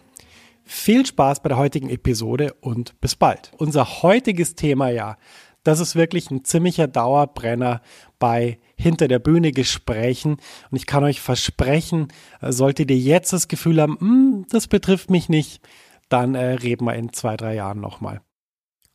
Viel 0.65 1.05
Spaß 1.05 1.41
bei 1.41 1.47
der 1.47 1.57
heutigen 1.57 1.89
Episode 1.89 2.53
und 2.59 2.99
bis 2.99 3.15
bald. 3.15 3.53
Unser 3.59 4.03
heutiges 4.03 4.55
Thema 4.55 4.89
ja, 4.89 5.15
das 5.63 5.79
ist 5.79 5.95
wirklich 5.95 6.29
ein 6.31 6.43
ziemlicher 6.43 6.89
Dauerbrenner 6.89 7.81
bei 8.19 8.59
hinter 8.75 9.07
der 9.07 9.19
Bühne 9.19 9.53
Gesprächen 9.53 10.35
und 10.69 10.75
ich 10.75 10.85
kann 10.85 11.05
euch 11.05 11.21
versprechen, 11.21 12.09
solltet 12.41 12.91
ihr 12.91 12.99
jetzt 12.99 13.31
das 13.31 13.47
Gefühl 13.47 13.81
haben, 13.81 13.97
hm, 13.97 14.45
das 14.49 14.67
betrifft 14.67 15.09
mich 15.09 15.29
nicht, 15.29 15.61
dann 16.09 16.35
äh, 16.35 16.55
reden 16.55 16.83
wir 16.83 16.95
in 16.95 17.13
zwei, 17.13 17.37
drei 17.37 17.55
Jahren 17.55 17.79
nochmal. 17.79 18.19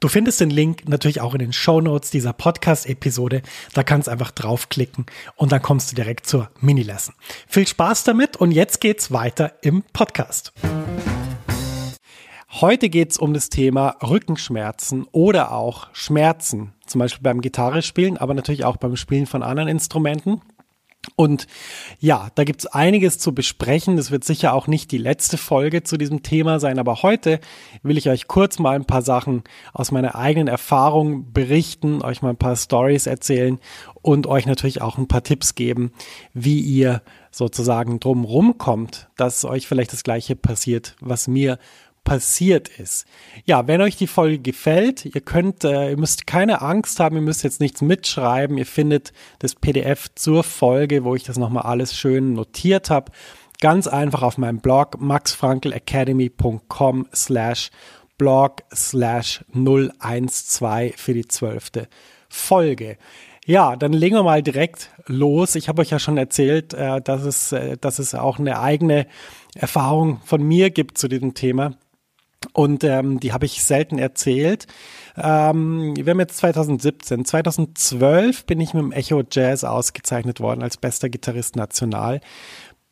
Du 0.00 0.08
findest 0.08 0.40
den 0.40 0.50
Link 0.50 0.88
natürlich 0.88 1.20
auch 1.20 1.32
in 1.34 1.38
den 1.38 1.52
Show 1.52 1.80
Notes 1.80 2.10
dieser 2.10 2.32
Podcast-Episode. 2.32 3.42
Da 3.72 3.82
kannst 3.82 4.08
du 4.08 4.12
einfach 4.12 4.32
draufklicken 4.32 5.06
und 5.36 5.52
dann 5.52 5.62
kommst 5.62 5.90
du 5.90 5.96
direkt 5.96 6.26
zur 6.26 6.50
Mini-Lesson. 6.60 7.14
Viel 7.48 7.66
Spaß 7.66 8.04
damit 8.04 8.36
und 8.36 8.50
jetzt 8.50 8.80
geht's 8.80 9.12
weiter 9.12 9.54
im 9.62 9.82
Podcast. 9.92 10.52
Heute 12.60 12.88
geht's 12.88 13.18
um 13.18 13.34
das 13.34 13.48
Thema 13.48 13.96
Rückenschmerzen 14.00 15.08
oder 15.10 15.52
auch 15.52 15.88
Schmerzen, 15.92 16.72
zum 16.86 17.00
Beispiel 17.00 17.22
beim 17.22 17.40
Gitarre 17.40 17.82
spielen, 17.82 18.16
aber 18.16 18.34
natürlich 18.34 18.64
auch 18.64 18.76
beim 18.76 18.96
Spielen 18.96 19.26
von 19.26 19.42
anderen 19.42 19.68
Instrumenten. 19.68 20.40
Und 21.16 21.46
ja, 22.00 22.28
da 22.34 22.42
gibt's 22.42 22.66
einiges 22.66 23.18
zu 23.18 23.32
besprechen. 23.32 23.96
Das 23.96 24.10
wird 24.10 24.24
sicher 24.24 24.52
auch 24.52 24.66
nicht 24.66 24.90
die 24.90 24.98
letzte 24.98 25.38
Folge 25.38 25.84
zu 25.84 25.96
diesem 25.96 26.22
Thema 26.24 26.58
sein, 26.58 26.78
aber 26.78 27.02
heute 27.02 27.38
will 27.82 27.96
ich 27.96 28.08
euch 28.08 28.26
kurz 28.26 28.58
mal 28.58 28.74
ein 28.74 28.84
paar 28.84 29.02
Sachen 29.02 29.44
aus 29.72 29.92
meiner 29.92 30.16
eigenen 30.16 30.48
Erfahrung 30.48 31.32
berichten, 31.32 32.02
euch 32.02 32.20
mal 32.20 32.30
ein 32.30 32.36
paar 32.36 32.56
Stories 32.56 33.06
erzählen 33.06 33.60
und 34.02 34.26
euch 34.26 34.46
natürlich 34.46 34.82
auch 34.82 34.98
ein 34.98 35.06
paar 35.06 35.22
Tipps 35.22 35.54
geben, 35.54 35.92
wie 36.32 36.60
ihr 36.60 37.02
sozusagen 37.30 38.00
drumrum 38.00 38.58
kommt, 38.58 39.08
dass 39.16 39.44
euch 39.44 39.68
vielleicht 39.68 39.92
das 39.92 40.02
gleiche 40.02 40.34
passiert, 40.34 40.96
was 41.00 41.28
mir 41.28 41.58
passiert 42.04 42.68
ist. 42.68 43.06
Ja, 43.44 43.66
wenn 43.66 43.80
euch 43.80 43.96
die 43.96 44.06
Folge 44.06 44.38
gefällt, 44.38 45.06
ihr 45.06 45.20
könnt, 45.20 45.64
äh, 45.64 45.90
ihr 45.90 45.96
müsst 45.96 46.26
keine 46.26 46.62
Angst 46.62 47.00
haben, 47.00 47.16
ihr 47.16 47.22
müsst 47.22 47.42
jetzt 47.42 47.60
nichts 47.60 47.82
mitschreiben. 47.82 48.56
Ihr 48.58 48.66
findet 48.66 49.12
das 49.40 49.54
PDF 49.54 50.08
zur 50.14 50.44
Folge, 50.44 51.04
wo 51.04 51.14
ich 51.14 51.22
das 51.24 51.38
nochmal 51.38 51.64
alles 51.64 51.96
schön 51.96 52.34
notiert 52.34 52.90
habe. 52.90 53.12
Ganz 53.60 53.86
einfach 53.86 54.22
auf 54.22 54.38
meinem 54.38 54.60
Blog 54.60 55.00
maxfrankelacademy.com 55.00 57.06
slash 57.14 57.70
blog 58.18 58.62
slash 58.72 59.44
012 59.52 60.96
für 60.96 61.14
die 61.14 61.26
zwölfte 61.26 61.88
Folge. 62.28 62.96
Ja, 63.46 63.76
dann 63.76 63.92
legen 63.92 64.16
wir 64.16 64.22
mal 64.22 64.42
direkt 64.42 64.90
los. 65.06 65.54
Ich 65.54 65.68
habe 65.68 65.82
euch 65.82 65.90
ja 65.90 65.98
schon 65.98 66.16
erzählt, 66.16 66.72
äh, 66.72 67.00
dass, 67.00 67.24
es, 67.24 67.52
äh, 67.52 67.76
dass 67.78 67.98
es 67.98 68.14
auch 68.14 68.38
eine 68.38 68.60
eigene 68.60 69.06
Erfahrung 69.54 70.20
von 70.24 70.42
mir 70.42 70.70
gibt 70.70 70.98
zu 70.98 71.08
diesem 71.08 71.34
Thema. 71.34 71.74
Und 72.52 72.84
ähm, 72.84 73.20
die 73.20 73.32
habe 73.32 73.46
ich 73.46 73.62
selten 73.62 73.98
erzählt. 73.98 74.66
Ähm, 75.16 75.94
wir 75.96 76.10
haben 76.10 76.20
jetzt 76.20 76.38
2017. 76.38 77.24
2012 77.24 78.46
bin 78.46 78.60
ich 78.60 78.74
mit 78.74 78.82
dem 78.82 78.92
Echo 78.92 79.22
Jazz 79.30 79.64
ausgezeichnet 79.64 80.40
worden 80.40 80.62
als 80.62 80.76
bester 80.76 81.08
Gitarrist 81.08 81.56
national. 81.56 82.20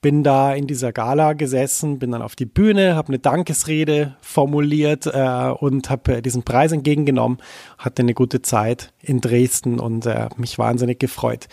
Bin 0.00 0.24
da 0.24 0.52
in 0.52 0.66
dieser 0.66 0.92
Gala 0.92 1.32
gesessen, 1.32 2.00
bin 2.00 2.10
dann 2.10 2.22
auf 2.22 2.34
die 2.34 2.44
Bühne, 2.46 2.96
habe 2.96 3.08
eine 3.08 3.20
Dankesrede 3.20 4.16
formuliert 4.20 5.06
äh, 5.06 5.50
und 5.60 5.90
habe 5.90 6.16
äh, 6.16 6.22
diesen 6.22 6.42
Preis 6.42 6.72
entgegengenommen, 6.72 7.38
hatte 7.78 8.02
eine 8.02 8.14
gute 8.14 8.42
Zeit 8.42 8.92
in 9.00 9.20
Dresden 9.20 9.78
und 9.78 10.06
äh, 10.06 10.28
mich 10.36 10.58
wahnsinnig 10.58 10.98
gefreut. 10.98 11.46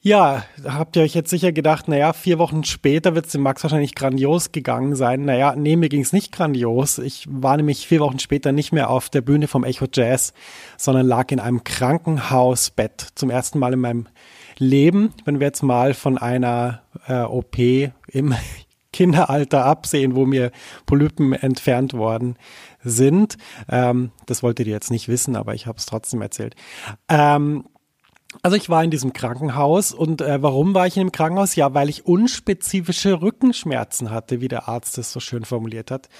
Ja, 0.00 0.44
habt 0.64 0.94
ihr 0.94 1.02
euch 1.02 1.14
jetzt 1.14 1.30
sicher 1.30 1.50
gedacht, 1.50 1.88
naja, 1.88 2.12
vier 2.12 2.38
Wochen 2.38 2.62
später 2.62 3.16
wird 3.16 3.26
es 3.26 3.32
dem 3.32 3.42
Max 3.42 3.64
wahrscheinlich 3.64 3.96
grandios 3.96 4.52
gegangen 4.52 4.94
sein. 4.94 5.24
Naja, 5.24 5.56
nee, 5.56 5.74
mir 5.74 5.88
ging 5.88 6.02
es 6.02 6.12
nicht 6.12 6.30
grandios. 6.30 6.98
Ich 6.98 7.26
war 7.28 7.56
nämlich 7.56 7.88
vier 7.88 7.98
Wochen 7.98 8.20
später 8.20 8.52
nicht 8.52 8.70
mehr 8.70 8.90
auf 8.90 9.10
der 9.10 9.22
Bühne 9.22 9.48
vom 9.48 9.64
Echo 9.64 9.86
Jazz, 9.92 10.34
sondern 10.76 11.04
lag 11.04 11.32
in 11.32 11.40
einem 11.40 11.64
Krankenhausbett 11.64 13.08
zum 13.16 13.28
ersten 13.28 13.58
Mal 13.58 13.72
in 13.72 13.80
meinem 13.80 14.08
Leben. 14.56 15.14
Wenn 15.24 15.40
wir 15.40 15.48
jetzt 15.48 15.62
mal 15.62 15.94
von 15.94 16.16
einer 16.16 16.82
äh, 17.08 17.22
OP 17.22 17.58
im 17.58 18.34
Kinderalter 18.92 19.64
absehen, 19.64 20.14
wo 20.14 20.26
mir 20.26 20.52
Polypen 20.86 21.32
entfernt 21.32 21.92
worden 21.92 22.36
sind. 22.84 23.36
Ähm, 23.68 24.12
das 24.26 24.44
wolltet 24.44 24.68
ihr 24.68 24.72
jetzt 24.72 24.92
nicht 24.92 25.08
wissen, 25.08 25.34
aber 25.34 25.54
ich 25.54 25.66
habe 25.66 25.78
es 25.78 25.86
trotzdem 25.86 26.22
erzählt. 26.22 26.54
Ähm, 27.08 27.64
also 28.42 28.58
ich 28.58 28.68
war 28.68 28.84
in 28.84 28.90
diesem 28.90 29.14
Krankenhaus 29.14 29.92
und 29.92 30.20
äh, 30.20 30.42
warum 30.42 30.74
war 30.74 30.86
ich 30.86 30.98
in 30.98 31.04
dem 31.06 31.12
Krankenhaus? 31.12 31.56
Ja, 31.56 31.72
weil 31.72 31.88
ich 31.88 32.04
unspezifische 32.04 33.22
Rückenschmerzen 33.22 34.10
hatte, 34.10 34.42
wie 34.42 34.48
der 34.48 34.68
Arzt 34.68 34.98
es 34.98 35.12
so 35.12 35.18
schön 35.18 35.46
formuliert 35.46 35.90
hat. 35.90 36.10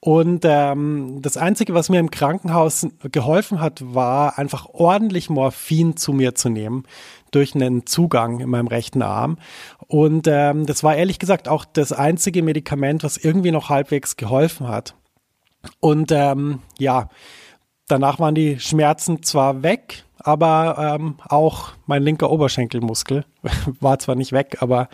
Und 0.00 0.44
ähm, 0.46 1.20
das 1.20 1.36
Einzige, 1.36 1.74
was 1.74 1.90
mir 1.90 2.00
im 2.00 2.10
Krankenhaus 2.10 2.86
geholfen 3.12 3.60
hat, 3.60 3.82
war 3.94 4.38
einfach 4.38 4.66
ordentlich 4.72 5.28
Morphin 5.28 5.98
zu 5.98 6.14
mir 6.14 6.34
zu 6.34 6.48
nehmen 6.48 6.84
durch 7.30 7.54
einen 7.54 7.84
Zugang 7.86 8.40
in 8.40 8.48
meinem 8.48 8.66
rechten 8.66 9.02
Arm. 9.02 9.36
Und 9.86 10.26
ähm, 10.28 10.64
das 10.64 10.82
war 10.82 10.96
ehrlich 10.96 11.18
gesagt 11.18 11.46
auch 11.46 11.66
das 11.66 11.92
einzige 11.92 12.42
Medikament, 12.42 13.04
was 13.04 13.18
irgendwie 13.18 13.52
noch 13.52 13.68
halbwegs 13.68 14.16
geholfen 14.16 14.66
hat. 14.66 14.94
Und 15.78 16.10
ähm, 16.10 16.60
ja, 16.78 17.10
danach 17.90 18.18
waren 18.18 18.34
die 18.34 18.58
Schmerzen 18.60 19.22
zwar 19.22 19.62
weg, 19.62 20.04
aber 20.18 20.96
ähm, 20.98 21.16
auch 21.28 21.72
mein 21.86 22.02
linker 22.02 22.30
Oberschenkelmuskel 22.30 23.24
war 23.80 23.98
zwar 23.98 24.14
nicht 24.14 24.32
weg, 24.32 24.58
aber 24.60 24.88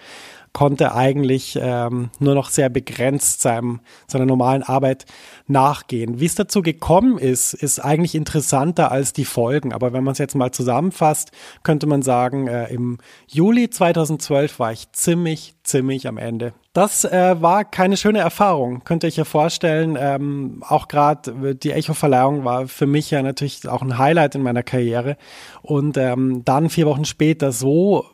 konnte 0.56 0.94
eigentlich 0.94 1.58
ähm, 1.60 2.08
nur 2.18 2.34
noch 2.34 2.48
sehr 2.48 2.70
begrenzt 2.70 3.42
seinem, 3.42 3.80
seiner 4.06 4.24
normalen 4.24 4.62
Arbeit 4.62 5.04
nachgehen. 5.46 6.18
Wie 6.18 6.24
es 6.24 6.34
dazu 6.34 6.62
gekommen 6.62 7.18
ist, 7.18 7.52
ist 7.52 7.78
eigentlich 7.78 8.14
interessanter 8.14 8.90
als 8.90 9.12
die 9.12 9.26
Folgen. 9.26 9.74
Aber 9.74 9.92
wenn 9.92 10.02
man 10.02 10.12
es 10.12 10.18
jetzt 10.18 10.34
mal 10.34 10.52
zusammenfasst, 10.52 11.30
könnte 11.62 11.86
man 11.86 12.00
sagen, 12.00 12.46
äh, 12.46 12.72
im 12.72 12.96
Juli 13.26 13.68
2012 13.68 14.58
war 14.58 14.72
ich 14.72 14.90
ziemlich, 14.92 15.56
ziemlich 15.62 16.08
am 16.08 16.16
Ende. 16.16 16.54
Das 16.76 17.06
äh, 17.06 17.40
war 17.40 17.64
keine 17.64 17.96
schöne 17.96 18.18
Erfahrung, 18.18 18.84
könnt 18.84 19.02
ihr 19.02 19.06
euch 19.06 19.16
ja 19.16 19.24
vorstellen. 19.24 19.96
Ähm, 19.98 20.62
auch 20.68 20.88
gerade 20.88 21.54
die 21.54 21.72
Echo-Verleihung 21.72 22.44
war 22.44 22.68
für 22.68 22.86
mich 22.86 23.10
ja 23.10 23.22
natürlich 23.22 23.66
auch 23.66 23.80
ein 23.80 23.96
Highlight 23.96 24.34
in 24.34 24.42
meiner 24.42 24.62
Karriere. 24.62 25.16
Und 25.62 25.96
ähm, 25.96 26.44
dann 26.44 26.68
vier 26.68 26.84
Wochen 26.84 27.06
später 27.06 27.50
so, 27.50 28.04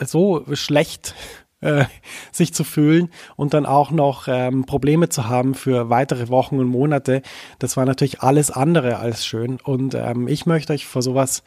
so 0.00 0.42
schlecht 0.54 1.14
äh, 1.60 1.84
sich 2.32 2.54
zu 2.54 2.64
fühlen 2.64 3.10
und 3.36 3.52
dann 3.52 3.66
auch 3.66 3.90
noch 3.90 4.26
ähm, 4.26 4.64
Probleme 4.64 5.10
zu 5.10 5.28
haben 5.28 5.54
für 5.54 5.90
weitere 5.90 6.30
Wochen 6.30 6.58
und 6.58 6.68
Monate, 6.68 7.20
das 7.58 7.76
war 7.76 7.84
natürlich 7.84 8.22
alles 8.22 8.50
andere 8.50 9.00
als 9.00 9.26
schön. 9.26 9.58
Und 9.62 9.94
ähm, 9.94 10.28
ich 10.28 10.46
möchte 10.46 10.72
euch 10.72 10.86
vor 10.86 11.02
sowas 11.02 11.42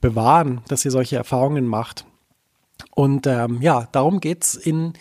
bewahren, 0.00 0.62
dass 0.66 0.84
ihr 0.84 0.90
solche 0.90 1.14
Erfahrungen 1.14 1.64
macht. 1.64 2.06
Und 2.90 3.28
ähm, 3.28 3.62
ja, 3.62 3.86
darum 3.92 4.18
geht's 4.18 4.56
in 4.56 4.94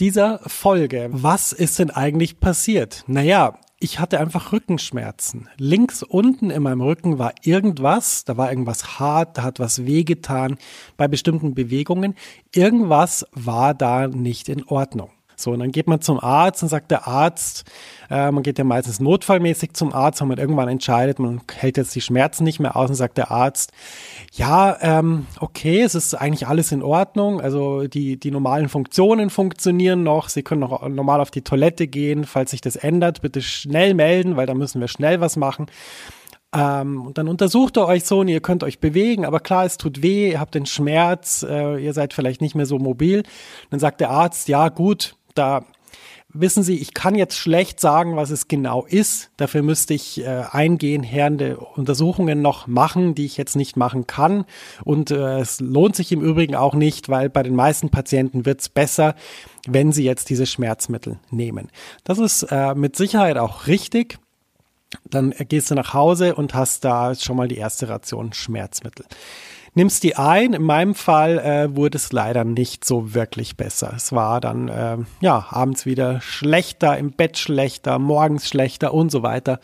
dieser 0.00 0.40
Folge. 0.46 1.08
Was 1.12 1.52
ist 1.52 1.78
denn 1.78 1.90
eigentlich 1.90 2.40
passiert? 2.40 3.04
Naja, 3.06 3.58
ich 3.78 3.98
hatte 3.98 4.18
einfach 4.20 4.52
Rückenschmerzen. 4.52 5.48
Links 5.56 6.02
unten 6.02 6.50
in 6.50 6.62
meinem 6.62 6.80
Rücken 6.80 7.18
war 7.18 7.32
irgendwas, 7.42 8.24
da 8.24 8.36
war 8.36 8.50
irgendwas 8.50 8.98
hart, 8.98 9.38
da 9.38 9.42
hat 9.42 9.58
was 9.58 9.86
wehgetan 9.86 10.58
bei 10.96 11.08
bestimmten 11.08 11.54
Bewegungen. 11.54 12.14
Irgendwas 12.54 13.26
war 13.32 13.74
da 13.74 14.06
nicht 14.06 14.48
in 14.48 14.64
Ordnung. 14.64 15.10
So, 15.42 15.52
und 15.52 15.60
dann 15.60 15.72
geht 15.72 15.86
man 15.86 16.00
zum 16.00 16.20
Arzt 16.20 16.62
und 16.62 16.68
sagt 16.68 16.90
der 16.90 17.06
Arzt, 17.06 17.64
äh, 18.10 18.30
man 18.30 18.42
geht 18.42 18.58
ja 18.58 18.64
meistens 18.64 19.00
notfallmäßig 19.00 19.74
zum 19.74 19.92
Arzt, 19.92 20.20
wenn 20.20 20.28
man 20.28 20.38
irgendwann 20.38 20.68
entscheidet, 20.68 21.18
man 21.18 21.40
hält 21.52 21.76
jetzt 21.76 21.94
die 21.94 22.00
Schmerzen 22.00 22.44
nicht 22.44 22.60
mehr 22.60 22.76
aus 22.76 22.90
und 22.90 22.96
sagt 22.96 23.18
der 23.18 23.30
Arzt, 23.30 23.72
ja, 24.32 24.76
ähm, 24.80 25.26
okay, 25.40 25.82
es 25.82 25.94
ist 25.94 26.14
eigentlich 26.14 26.46
alles 26.46 26.72
in 26.72 26.82
Ordnung, 26.82 27.40
also 27.40 27.86
die, 27.86 28.18
die 28.18 28.30
normalen 28.30 28.68
Funktionen 28.68 29.30
funktionieren 29.30 30.02
noch, 30.02 30.28
Sie 30.28 30.42
können 30.42 30.60
noch 30.60 30.86
normal 30.88 31.20
auf 31.20 31.30
die 31.30 31.42
Toilette 31.42 31.86
gehen, 31.86 32.24
falls 32.24 32.50
sich 32.50 32.60
das 32.60 32.76
ändert, 32.76 33.22
bitte 33.22 33.42
schnell 33.42 33.94
melden, 33.94 34.36
weil 34.36 34.46
da 34.46 34.54
müssen 34.54 34.80
wir 34.80 34.88
schnell 34.88 35.20
was 35.20 35.36
machen. 35.36 35.66
Ähm, 36.52 37.06
und 37.06 37.16
dann 37.16 37.28
untersucht 37.28 37.76
er 37.76 37.86
euch 37.86 38.04
so 38.04 38.20
und 38.20 38.28
ihr 38.28 38.40
könnt 38.40 38.64
euch 38.64 38.80
bewegen, 38.80 39.24
aber 39.24 39.38
klar, 39.38 39.64
es 39.64 39.76
tut 39.76 40.02
weh, 40.02 40.32
ihr 40.32 40.40
habt 40.40 40.54
den 40.54 40.66
Schmerz, 40.66 41.46
äh, 41.48 41.76
ihr 41.76 41.92
seid 41.92 42.12
vielleicht 42.12 42.40
nicht 42.40 42.56
mehr 42.56 42.66
so 42.66 42.78
mobil. 42.78 43.22
Dann 43.70 43.78
sagt 43.78 44.00
der 44.00 44.10
Arzt, 44.10 44.48
ja 44.48 44.68
gut, 44.68 45.14
da 45.40 45.64
wissen 46.32 46.62
Sie, 46.62 46.76
ich 46.76 46.94
kann 46.94 47.14
jetzt 47.14 47.36
schlecht 47.36 47.80
sagen, 47.80 48.16
was 48.16 48.30
es 48.30 48.46
genau 48.46 48.84
ist. 48.86 49.30
Dafür 49.36 49.62
müsste 49.62 49.94
ich 49.94 50.20
äh, 50.20 50.44
eingehende 50.50 51.56
Untersuchungen 51.56 52.42
noch 52.42 52.66
machen, 52.66 53.14
die 53.14 53.24
ich 53.24 53.36
jetzt 53.36 53.56
nicht 53.56 53.76
machen 53.76 54.06
kann. 54.06 54.44
Und 54.84 55.10
äh, 55.10 55.40
es 55.40 55.60
lohnt 55.60 55.96
sich 55.96 56.12
im 56.12 56.20
Übrigen 56.20 56.54
auch 56.54 56.74
nicht, 56.74 57.08
weil 57.08 57.30
bei 57.30 57.42
den 57.42 57.56
meisten 57.56 57.90
Patienten 57.90 58.46
wird 58.46 58.60
es 58.60 58.68
besser, 58.68 59.14
wenn 59.66 59.92
sie 59.92 60.04
jetzt 60.04 60.30
diese 60.30 60.46
Schmerzmittel 60.46 61.18
nehmen. 61.30 61.70
Das 62.04 62.18
ist 62.18 62.42
äh, 62.50 62.74
mit 62.74 62.96
Sicherheit 62.96 63.36
auch 63.36 63.66
richtig. 63.66 64.18
Dann 65.04 65.32
gehst 65.48 65.70
du 65.70 65.74
nach 65.74 65.94
Hause 65.94 66.34
und 66.34 66.54
hast 66.54 66.84
da 66.84 67.14
schon 67.14 67.36
mal 67.36 67.48
die 67.48 67.58
erste 67.58 67.88
Ration 67.88 68.32
Schmerzmittel 68.32 69.06
nimmst 69.74 70.02
die 70.02 70.16
ein. 70.16 70.52
In 70.52 70.62
meinem 70.62 70.94
Fall 70.94 71.38
äh, 71.38 71.76
wurde 71.76 71.96
es 71.96 72.12
leider 72.12 72.44
nicht 72.44 72.84
so 72.84 73.14
wirklich 73.14 73.56
besser. 73.56 73.92
Es 73.96 74.12
war 74.12 74.40
dann 74.40 74.68
äh, 74.68 74.98
ja 75.20 75.46
abends 75.50 75.86
wieder 75.86 76.20
schlechter, 76.20 76.96
im 76.98 77.12
Bett 77.12 77.38
schlechter, 77.38 77.98
morgens 77.98 78.48
schlechter 78.48 78.94
und 78.94 79.10
so 79.10 79.22
weiter. 79.22 79.60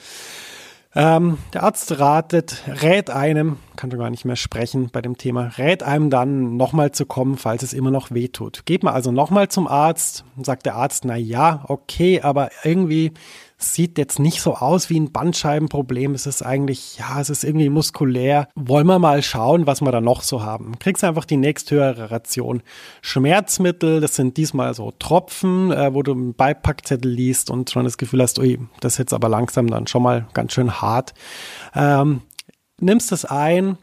Ähm, 0.98 1.36
der 1.52 1.62
Arzt 1.62 2.00
ratet, 2.00 2.62
rät 2.82 3.10
einem, 3.10 3.58
kann 3.76 3.90
schon 3.90 4.00
gar 4.00 4.08
nicht 4.08 4.24
mehr 4.24 4.36
sprechen 4.36 4.88
bei 4.90 5.02
dem 5.02 5.18
Thema, 5.18 5.52
rät 5.58 5.82
einem 5.82 6.08
dann 6.08 6.56
nochmal 6.56 6.92
zu 6.92 7.04
kommen, 7.04 7.36
falls 7.36 7.62
es 7.62 7.74
immer 7.74 7.90
noch 7.90 8.12
weh 8.12 8.28
tut. 8.28 8.64
Geht 8.64 8.82
man 8.82 8.94
also 8.94 9.12
nochmal 9.12 9.48
zum 9.48 9.68
Arzt, 9.68 10.24
sagt 10.40 10.64
der 10.64 10.76
Arzt, 10.76 11.04
na 11.04 11.14
ja, 11.14 11.64
okay, 11.68 12.22
aber 12.22 12.48
irgendwie 12.64 13.12
sieht 13.58 13.96
jetzt 13.96 14.18
nicht 14.18 14.42
so 14.42 14.54
aus 14.54 14.90
wie 14.90 15.00
ein 15.00 15.12
Bandscheibenproblem. 15.12 16.14
Es 16.14 16.26
ist 16.26 16.42
eigentlich, 16.42 16.98
ja, 16.98 17.20
es 17.20 17.30
ist 17.30 17.42
irgendwie 17.42 17.70
muskulär. 17.70 18.48
Wollen 18.54 18.86
wir 18.86 18.98
mal 18.98 19.22
schauen, 19.22 19.66
was 19.66 19.80
wir 19.80 19.90
da 19.92 20.00
noch 20.00 20.22
so 20.22 20.42
haben. 20.42 20.78
Kriegst 20.78 21.04
einfach 21.04 21.24
die 21.24 21.38
nächsthöhere 21.38 22.10
Ration. 22.10 22.62
Schmerzmittel, 23.00 24.00
das 24.00 24.14
sind 24.14 24.36
diesmal 24.36 24.74
so 24.74 24.92
Tropfen, 24.98 25.72
äh, 25.72 25.94
wo 25.94 26.02
du 26.02 26.12
einen 26.12 26.34
Beipackzettel 26.34 27.10
liest 27.10 27.50
und 27.50 27.70
schon 27.70 27.84
das 27.84 27.96
Gefühl 27.96 28.22
hast, 28.22 28.38
ui, 28.38 28.58
das 28.80 28.94
ist 28.94 28.98
jetzt 28.98 29.14
aber 29.14 29.28
langsam 29.28 29.68
dann 29.68 29.86
schon 29.86 30.02
mal 30.02 30.26
ganz 30.34 30.52
schön 30.52 30.80
hart. 30.80 31.14
Ähm, 31.74 32.22
nimmst 32.78 33.12
es 33.12 33.24
ein, 33.24 33.78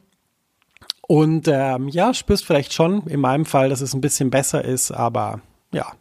und 1.06 1.50
ähm, 1.50 1.90
ja, 1.90 2.14
spürst 2.14 2.46
vielleicht 2.46 2.74
schon 2.74 3.06
in 3.08 3.20
meinem 3.20 3.46
Fall, 3.46 3.68
dass 3.68 3.82
es 3.82 3.94
ein 3.94 4.00
bisschen 4.00 4.30
besser 4.30 4.64
ist, 4.64 4.92
aber 4.92 5.42
ja, 5.74 5.92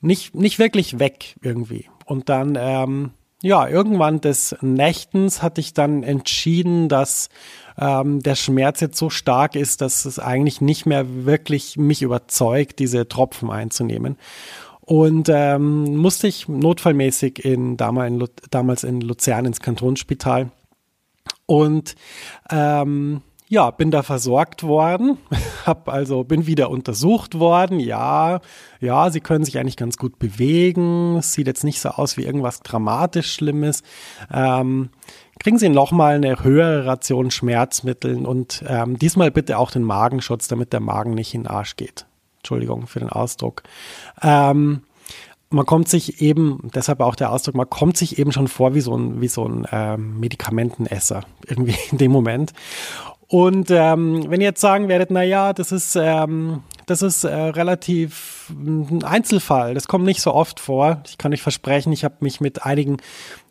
nicht, 0.00 0.34
nicht 0.34 0.58
wirklich 0.58 0.98
weg 0.98 1.36
irgendwie. 1.42 1.90
Und 2.08 2.30
dann, 2.30 2.56
ähm, 2.58 3.10
ja, 3.42 3.68
irgendwann 3.68 4.22
des 4.22 4.56
Nächtens 4.62 5.42
hatte 5.42 5.60
ich 5.60 5.74
dann 5.74 6.02
entschieden, 6.02 6.88
dass 6.88 7.28
ähm, 7.76 8.22
der 8.22 8.34
Schmerz 8.34 8.80
jetzt 8.80 8.96
so 8.96 9.10
stark 9.10 9.54
ist, 9.54 9.82
dass 9.82 10.06
es 10.06 10.18
eigentlich 10.18 10.62
nicht 10.62 10.86
mehr 10.86 11.26
wirklich 11.26 11.76
mich 11.76 12.00
überzeugt, 12.00 12.78
diese 12.78 13.08
Tropfen 13.08 13.50
einzunehmen. 13.50 14.16
Und 14.80 15.28
ähm, 15.30 15.96
musste 15.98 16.28
ich 16.28 16.48
notfallmäßig 16.48 17.44
in, 17.44 17.76
damals 17.76 18.84
in 18.84 19.02
Luzern 19.02 19.44
ins 19.44 19.60
Kantonsspital. 19.60 20.50
Und 21.44 21.94
ähm, 22.50 23.20
ja, 23.48 23.70
bin 23.70 23.90
da 23.90 24.02
versorgt 24.02 24.62
worden, 24.62 25.18
hab 25.66 25.88
also 25.88 26.22
bin 26.24 26.46
wieder 26.46 26.70
untersucht 26.70 27.38
worden. 27.38 27.80
Ja, 27.80 28.40
ja, 28.80 29.10
sie 29.10 29.20
können 29.20 29.44
sich 29.44 29.58
eigentlich 29.58 29.76
ganz 29.76 29.96
gut 29.96 30.18
bewegen. 30.18 31.16
Es 31.16 31.32
sieht 31.32 31.46
jetzt 31.46 31.64
nicht 31.64 31.80
so 31.80 31.90
aus 31.90 32.16
wie 32.16 32.24
irgendwas 32.24 32.60
dramatisch 32.60 33.32
Schlimmes. 33.32 33.82
Ähm, 34.32 34.90
kriegen 35.38 35.58
Sie 35.58 35.68
nochmal 35.68 36.16
eine 36.16 36.42
höhere 36.42 36.84
Ration 36.86 37.30
Schmerzmitteln 37.30 38.26
und 38.26 38.64
ähm, 38.66 38.98
diesmal 38.98 39.30
bitte 39.30 39.58
auch 39.58 39.70
den 39.70 39.84
Magenschutz, 39.84 40.48
damit 40.48 40.72
der 40.72 40.80
Magen 40.80 41.14
nicht 41.14 41.34
in 41.34 41.44
den 41.44 41.48
Arsch 41.48 41.76
geht. 41.76 42.06
Entschuldigung 42.38 42.86
für 42.86 43.00
den 43.00 43.08
Ausdruck. 43.08 43.62
Ähm, 44.22 44.82
man 45.50 45.64
kommt 45.64 45.88
sich 45.88 46.20
eben, 46.20 46.70
deshalb 46.74 47.00
auch 47.00 47.14
der 47.14 47.32
Ausdruck, 47.32 47.54
man 47.54 47.70
kommt 47.70 47.96
sich 47.96 48.18
eben 48.18 48.32
schon 48.32 48.48
vor 48.48 48.74
wie 48.74 48.80
so 48.80 48.94
ein, 48.94 49.20
wie 49.22 49.28
so 49.28 49.46
ein 49.46 49.66
ähm, 49.72 50.20
Medikamentenesser 50.20 51.24
irgendwie 51.46 51.76
in 51.90 51.98
dem 51.98 52.12
Moment. 52.12 52.52
Und 53.28 53.70
ähm, 53.70 54.24
wenn 54.30 54.40
ihr 54.40 54.48
jetzt 54.48 54.60
sagen 54.60 54.88
werdet, 54.88 55.10
na 55.10 55.22
ja, 55.22 55.52
das 55.52 55.70
ist 55.70 55.96
ähm, 55.96 56.62
das 56.88 57.02
ist 57.02 57.24
äh, 57.24 57.34
relativ 57.34 58.50
ein 58.50 59.04
Einzelfall. 59.04 59.74
Das 59.74 59.86
kommt 59.88 60.06
nicht 60.06 60.22
so 60.22 60.32
oft 60.32 60.58
vor. 60.58 61.02
Ich 61.06 61.18
kann 61.18 61.34
euch 61.34 61.42
versprechen, 61.42 61.92
ich 61.92 62.02
habe 62.02 62.16
mich 62.20 62.40
mit 62.40 62.64
einigen 62.64 62.96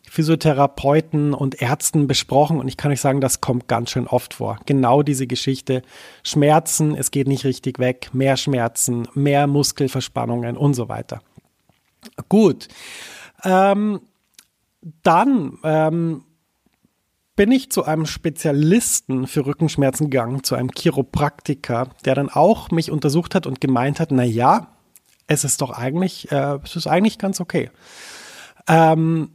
Physiotherapeuten 0.10 1.36
und 1.36 1.62
Ärzten 1.62 2.08
besprochen 2.08 2.60
und 2.60 2.68
ich 2.68 2.78
kann 2.78 2.92
euch 2.92 3.01
sagen, 3.01 3.22
das 3.22 3.40
kommt 3.40 3.68
ganz 3.68 3.92
schön 3.92 4.08
oft 4.08 4.34
vor. 4.34 4.58
Genau 4.66 5.04
diese 5.04 5.28
Geschichte. 5.28 5.84
Schmerzen, 6.24 6.96
es 6.96 7.12
geht 7.12 7.28
nicht 7.28 7.46
richtig 7.46 7.78
weg, 7.78 8.10
mehr 8.13 8.38
Schmerzen, 8.38 9.08
mehr 9.13 9.46
Muskelverspannungen 9.46 10.58
und 10.58 10.74
so 10.74 10.90
weiter. 10.90 11.22
Gut. 12.30 12.68
Ähm, 13.44 14.01
dann 15.04 15.60
ähm, 15.63 16.24
bin 17.38 17.51
ich 17.51 17.72
zu 17.72 17.86
einem 17.86 18.06
Spezialisten 18.06 19.27
für 19.27 19.46
Rückenschmerzen 19.46 20.10
gegangen, 20.10 20.44
zu 20.44 20.56
einem 20.56 20.72
Chiropraktiker, 20.72 21.91
der 22.03 22.15
dann 22.15 22.29
auch 22.29 22.72
mich 22.72 22.91
untersucht 22.91 23.36
hat 23.36 23.48
und 23.48 23.62
gemeint 23.62 24.01
hat, 24.01 24.12
na 24.12 24.24
ja, 24.24 24.75
es 25.27 25.46
ist 25.46 25.62
doch 25.62 25.70
eigentlich, 25.70 26.32
äh, 26.32 26.58
es 26.63 26.75
ist 26.75 26.88
eigentlich 26.88 27.20
ganz 27.20 27.39
okay. 27.39 27.70
Ähm, 28.67 29.29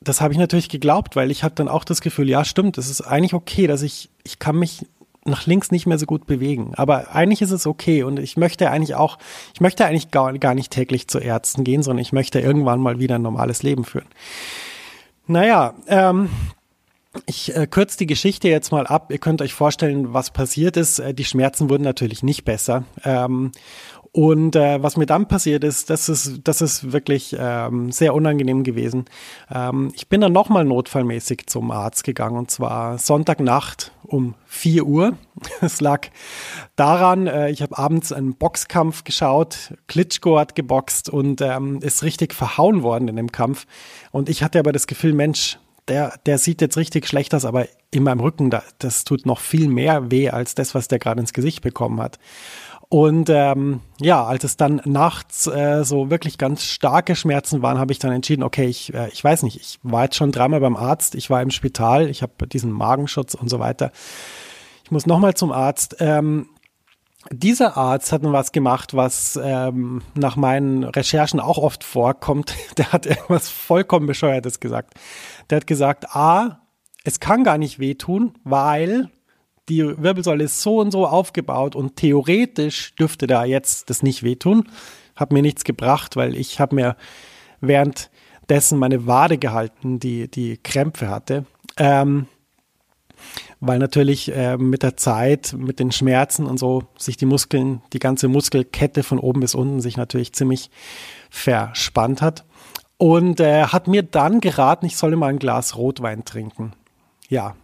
das 0.00 0.20
habe 0.20 0.32
ich 0.32 0.38
natürlich 0.38 0.68
geglaubt, 0.68 1.16
weil 1.16 1.30
ich 1.30 1.44
hatte 1.44 1.56
dann 1.56 1.68
auch 1.68 1.84
das 1.84 2.00
Gefühl, 2.00 2.28
ja, 2.28 2.44
stimmt, 2.44 2.78
es 2.78 2.88
ist 2.88 3.02
eigentlich 3.02 3.34
okay, 3.34 3.66
dass 3.66 3.82
ich, 3.82 4.10
ich 4.24 4.38
kann 4.38 4.56
mich 4.56 4.86
nach 5.24 5.44
links 5.44 5.70
nicht 5.70 5.86
mehr 5.86 5.98
so 5.98 6.06
gut 6.06 6.26
bewegen. 6.26 6.72
Aber 6.76 7.14
eigentlich 7.14 7.42
ist 7.42 7.50
es 7.50 7.66
okay 7.66 8.04
und 8.04 8.18
ich 8.18 8.38
möchte 8.38 8.70
eigentlich 8.70 8.94
auch, 8.94 9.18
ich 9.52 9.60
möchte 9.60 9.84
eigentlich 9.84 10.10
gar, 10.10 10.32
gar 10.38 10.54
nicht 10.54 10.72
täglich 10.72 11.08
zu 11.08 11.18
Ärzten 11.18 11.62
gehen, 11.62 11.82
sondern 11.82 12.00
ich 12.00 12.12
möchte 12.12 12.40
irgendwann 12.40 12.80
mal 12.80 12.98
wieder 12.98 13.16
ein 13.16 13.22
normales 13.22 13.62
Leben 13.62 13.84
führen. 13.84 14.06
Naja, 15.26 15.74
ähm, 15.88 16.30
ich 17.26 17.54
äh, 17.56 17.66
kürze 17.66 17.98
die 17.98 18.06
Geschichte 18.06 18.48
jetzt 18.48 18.70
mal 18.70 18.86
ab. 18.86 19.10
Ihr 19.10 19.18
könnt 19.18 19.40
euch 19.40 19.54
vorstellen, 19.54 20.12
was 20.12 20.30
passiert 20.30 20.76
ist. 20.76 20.98
Äh, 20.98 21.14
die 21.14 21.24
Schmerzen 21.24 21.70
wurden 21.70 21.82
natürlich 21.82 22.22
nicht 22.22 22.44
besser. 22.44 22.84
Ähm, 23.04 23.52
und 24.12 24.56
äh, 24.56 24.82
was 24.82 24.96
mir 24.96 25.06
dann 25.06 25.28
passiert 25.28 25.64
ist, 25.64 25.90
das 25.90 26.08
ist, 26.08 26.40
das 26.44 26.60
ist 26.60 26.92
wirklich 26.92 27.36
ähm, 27.38 27.92
sehr 27.92 28.14
unangenehm 28.14 28.64
gewesen. 28.64 29.04
Ähm, 29.50 29.92
ich 29.94 30.08
bin 30.08 30.20
dann 30.20 30.32
nochmal 30.32 30.64
notfallmäßig 30.64 31.46
zum 31.46 31.70
Arzt 31.70 32.04
gegangen 32.04 32.36
und 32.36 32.50
zwar 32.50 32.98
Sonntagnacht 32.98 33.92
um 34.04 34.34
4 34.46 34.86
Uhr. 34.86 35.16
Es 35.60 35.80
lag 35.80 36.08
daran, 36.74 37.26
äh, 37.26 37.50
ich 37.50 37.62
habe 37.62 37.76
abends 37.76 38.12
einen 38.12 38.34
Boxkampf 38.34 39.04
geschaut, 39.04 39.74
Klitschko 39.86 40.38
hat 40.38 40.54
geboxt 40.54 41.10
und 41.10 41.40
ähm, 41.40 41.80
ist 41.82 42.02
richtig 42.02 42.34
verhauen 42.34 42.82
worden 42.82 43.08
in 43.08 43.16
dem 43.16 43.30
Kampf. 43.30 43.66
Und 44.10 44.28
ich 44.28 44.42
hatte 44.42 44.58
aber 44.58 44.72
das 44.72 44.86
Gefühl, 44.86 45.12
Mensch, 45.12 45.58
der, 45.88 46.14
der 46.26 46.38
sieht 46.38 46.60
jetzt 46.60 46.76
richtig 46.76 47.06
schlecht 47.06 47.34
aus, 47.34 47.44
aber 47.44 47.66
in 47.90 48.02
meinem 48.02 48.20
Rücken, 48.20 48.50
da, 48.50 48.62
das 48.78 49.04
tut 49.04 49.26
noch 49.26 49.40
viel 49.40 49.68
mehr 49.68 50.10
weh 50.10 50.30
als 50.30 50.54
das, 50.54 50.74
was 50.74 50.88
der 50.88 50.98
gerade 50.98 51.20
ins 51.20 51.32
Gesicht 51.32 51.62
bekommen 51.62 52.00
hat. 52.00 52.18
Und 52.90 53.28
ähm, 53.28 53.80
ja, 54.00 54.24
als 54.24 54.44
es 54.44 54.56
dann 54.56 54.80
nachts 54.86 55.46
äh, 55.46 55.84
so 55.84 56.10
wirklich 56.10 56.38
ganz 56.38 56.64
starke 56.64 57.16
Schmerzen 57.16 57.60
waren, 57.60 57.78
habe 57.78 57.92
ich 57.92 57.98
dann 57.98 58.12
entschieden, 58.12 58.42
okay, 58.42 58.64
ich, 58.64 58.94
äh, 58.94 59.08
ich 59.10 59.22
weiß 59.22 59.42
nicht, 59.42 59.60
ich 59.60 59.78
war 59.82 60.04
jetzt 60.04 60.16
schon 60.16 60.32
dreimal 60.32 60.60
beim 60.60 60.76
Arzt, 60.76 61.14
ich 61.14 61.28
war 61.28 61.42
im 61.42 61.50
Spital, 61.50 62.08
ich 62.08 62.22
habe 62.22 62.48
diesen 62.48 62.72
Magenschutz 62.72 63.34
und 63.34 63.50
so 63.50 63.58
weiter. 63.58 63.92
Ich 64.84 64.90
muss 64.90 65.04
nochmal 65.04 65.34
zum 65.34 65.52
Arzt. 65.52 65.96
Ähm, 66.00 66.48
dieser 67.30 67.76
Arzt 67.76 68.12
hat 68.12 68.22
nun 68.22 68.32
was 68.32 68.52
gemacht, 68.52 68.94
was 68.94 69.38
ähm, 69.42 70.02
nach 70.14 70.36
meinen 70.36 70.84
Recherchen 70.84 71.40
auch 71.40 71.58
oft 71.58 71.84
vorkommt. 71.84 72.54
Der 72.78 72.92
hat 72.92 73.06
irgendwas 73.06 73.48
vollkommen 73.48 74.06
Bescheuertes 74.06 74.60
gesagt. 74.60 74.94
Der 75.50 75.56
hat 75.56 75.66
gesagt, 75.66 76.14
A, 76.14 76.60
es 77.04 77.20
kann 77.20 77.44
gar 77.44 77.58
nicht 77.58 77.78
wehtun, 77.78 78.34
weil 78.44 79.10
die 79.68 79.84
Wirbelsäule 79.84 80.44
ist 80.44 80.62
so 80.62 80.78
und 80.78 80.90
so 80.90 81.06
aufgebaut 81.06 81.76
und 81.76 81.96
theoretisch 81.96 82.94
dürfte 82.94 83.26
da 83.26 83.44
jetzt 83.44 83.90
das 83.90 84.02
nicht 84.02 84.22
wehtun. 84.22 84.68
Hat 85.14 85.32
mir 85.32 85.42
nichts 85.42 85.64
gebracht, 85.64 86.16
weil 86.16 86.34
ich 86.34 86.60
habe 86.60 86.74
mir 86.74 86.96
währenddessen 87.60 88.78
meine 88.78 89.06
Wade 89.06 89.36
gehalten, 89.36 89.98
die 90.00 90.30
die 90.30 90.56
Krämpfe 90.56 91.08
hatte. 91.08 91.44
Ähm, 91.76 92.26
weil 93.60 93.78
natürlich 93.78 94.34
äh, 94.34 94.56
mit 94.56 94.82
der 94.82 94.96
Zeit, 94.96 95.54
mit 95.56 95.78
den 95.78 95.92
Schmerzen 95.92 96.46
und 96.46 96.58
so, 96.58 96.84
sich 96.96 97.16
die 97.16 97.26
Muskeln, 97.26 97.82
die 97.92 97.98
ganze 97.98 98.28
Muskelkette 98.28 99.02
von 99.02 99.18
oben 99.18 99.40
bis 99.40 99.54
unten 99.54 99.80
sich 99.80 99.96
natürlich 99.96 100.32
ziemlich 100.32 100.70
verspannt 101.30 102.22
hat. 102.22 102.44
Und 102.96 103.38
äh, 103.38 103.64
hat 103.64 103.86
mir 103.86 104.02
dann 104.02 104.40
geraten, 104.40 104.86
ich 104.86 104.96
solle 104.96 105.16
mal 105.16 105.28
ein 105.28 105.38
Glas 105.38 105.76
Rotwein 105.76 106.24
trinken. 106.24 106.72
Ja, 107.28 107.54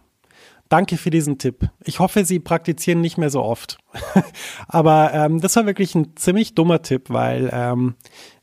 danke 0.69 0.97
für 0.97 1.09
diesen 1.09 1.37
Tipp. 1.37 1.69
Ich 1.83 1.99
hoffe, 1.99 2.23
Sie 2.23 2.39
praktizieren 2.39 3.01
nicht 3.01 3.17
mehr 3.17 3.29
so 3.29 3.43
oft. 3.43 3.77
Aber 4.67 5.13
ähm, 5.13 5.41
das 5.41 5.55
war 5.55 5.65
wirklich 5.65 5.93
ein 5.95 6.15
ziemlich 6.15 6.55
dummer 6.55 6.81
Tipp, 6.81 7.09
weil 7.09 7.49
ähm, 7.51 7.95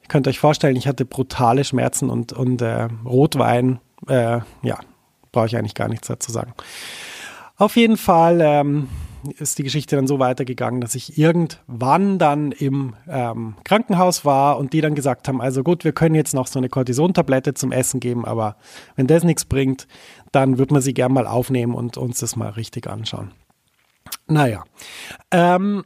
ihr 0.02 0.08
könnt 0.08 0.28
euch 0.28 0.38
vorstellen, 0.38 0.76
ich 0.76 0.86
hatte 0.86 1.06
brutale 1.06 1.64
Schmerzen 1.64 2.10
und, 2.10 2.32
und 2.34 2.60
äh, 2.60 2.88
Rotwein, 3.06 3.80
äh, 4.08 4.40
ja, 4.62 4.78
brauche 5.32 5.46
ich 5.46 5.56
eigentlich 5.56 5.74
gar 5.74 5.88
nichts 5.88 6.08
dazu 6.08 6.30
sagen. 6.30 6.52
Auf 7.56 7.76
jeden 7.76 7.96
Fall 7.96 8.40
ähm, 8.40 8.88
ist 9.38 9.58
die 9.58 9.62
Geschichte 9.62 9.96
dann 9.96 10.06
so 10.06 10.18
weitergegangen, 10.18 10.80
dass 10.80 10.94
ich 10.94 11.18
irgendwann 11.18 12.18
dann 12.18 12.52
im 12.52 12.94
ähm, 13.08 13.54
Krankenhaus 13.64 14.24
war 14.24 14.58
und 14.58 14.72
die 14.72 14.80
dann 14.80 14.94
gesagt 14.94 15.28
haben, 15.28 15.40
also 15.40 15.62
gut, 15.62 15.84
wir 15.84 15.92
können 15.92 16.14
jetzt 16.14 16.34
noch 16.34 16.46
so 16.46 16.58
eine 16.58 16.68
Cortisontablette 16.68 17.54
zum 17.54 17.72
Essen 17.72 18.00
geben, 18.00 18.24
aber 18.24 18.56
wenn 18.96 19.06
das 19.06 19.24
nichts 19.24 19.44
bringt, 19.44 19.86
dann 20.32 20.58
wird 20.58 20.70
man 20.70 20.82
sie 20.82 20.94
gern 20.94 21.12
mal 21.12 21.26
aufnehmen 21.26 21.74
und 21.74 21.96
uns 21.96 22.20
das 22.20 22.36
mal 22.36 22.50
richtig 22.50 22.88
anschauen. 22.88 23.32
Naja, 24.26 24.64
ähm, 25.30 25.84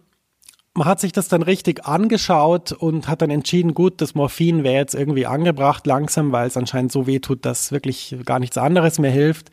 man 0.76 0.87
hat 0.87 1.00
sich 1.00 1.12
das 1.12 1.28
dann 1.28 1.42
richtig 1.42 1.87
angeschaut 1.87 2.73
und 2.73 3.09
hat 3.09 3.23
dann 3.23 3.30
entschieden, 3.30 3.75
gut, 3.75 4.00
das 4.00 4.14
Morphin 4.14 4.62
wäre 4.62 4.76
jetzt 4.76 4.95
irgendwie 4.95 5.26
angebracht 5.26 5.87
langsam, 5.87 6.33
weil 6.33 6.47
es 6.47 6.56
anscheinend 6.56 6.92
so 6.92 7.06
weh 7.06 7.18
tut, 7.18 7.45
dass 7.47 7.73
wirklich 7.73 8.16
gar 8.25 8.38
nichts 8.38 8.59
anderes 8.59 8.99
mehr 8.99 9.11
hilft. 9.11 9.50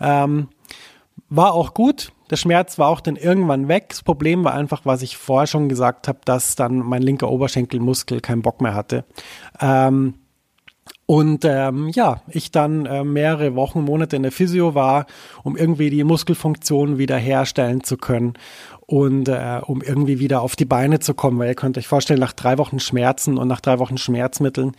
Ähm, 0.00 0.48
war 1.28 1.54
auch 1.54 1.74
gut. 1.74 2.12
Der 2.30 2.36
Schmerz 2.36 2.78
war 2.78 2.88
auch 2.88 3.00
dann 3.00 3.16
irgendwann 3.16 3.66
weg. 3.66 3.88
Das 3.88 4.02
Problem 4.02 4.44
war 4.44 4.54
einfach, 4.54 4.82
was 4.84 5.02
ich 5.02 5.16
vorher 5.16 5.48
schon 5.48 5.68
gesagt 5.68 6.06
habe, 6.06 6.20
dass 6.24 6.54
dann 6.54 6.78
mein 6.78 7.02
linker 7.02 7.28
Oberschenkelmuskel 7.28 8.20
keinen 8.20 8.42
Bock 8.42 8.60
mehr 8.60 8.74
hatte. 8.74 9.04
Ähm, 9.60 10.14
und 11.10 11.44
ähm, 11.44 11.88
ja, 11.88 12.22
ich 12.28 12.52
dann 12.52 12.86
äh, 12.86 13.02
mehrere 13.02 13.56
Wochen, 13.56 13.82
Monate 13.82 14.14
in 14.14 14.22
der 14.22 14.30
Physio 14.30 14.76
war, 14.76 15.06
um 15.42 15.56
irgendwie 15.56 15.90
die 15.90 16.04
Muskelfunktion 16.04 16.98
wieder 16.98 17.16
herstellen 17.16 17.82
zu 17.82 17.96
können 17.96 18.34
und 18.90 19.28
äh, 19.28 19.60
um 19.64 19.82
irgendwie 19.82 20.18
wieder 20.18 20.40
auf 20.40 20.56
die 20.56 20.64
Beine 20.64 20.98
zu 20.98 21.14
kommen, 21.14 21.38
weil 21.38 21.46
ihr 21.46 21.54
könnt 21.54 21.78
euch 21.78 21.86
vorstellen, 21.86 22.18
nach 22.18 22.32
drei 22.32 22.58
Wochen 22.58 22.80
Schmerzen 22.80 23.38
und 23.38 23.46
nach 23.46 23.60
drei 23.60 23.78
Wochen 23.78 23.98
Schmerzmitteln 23.98 24.72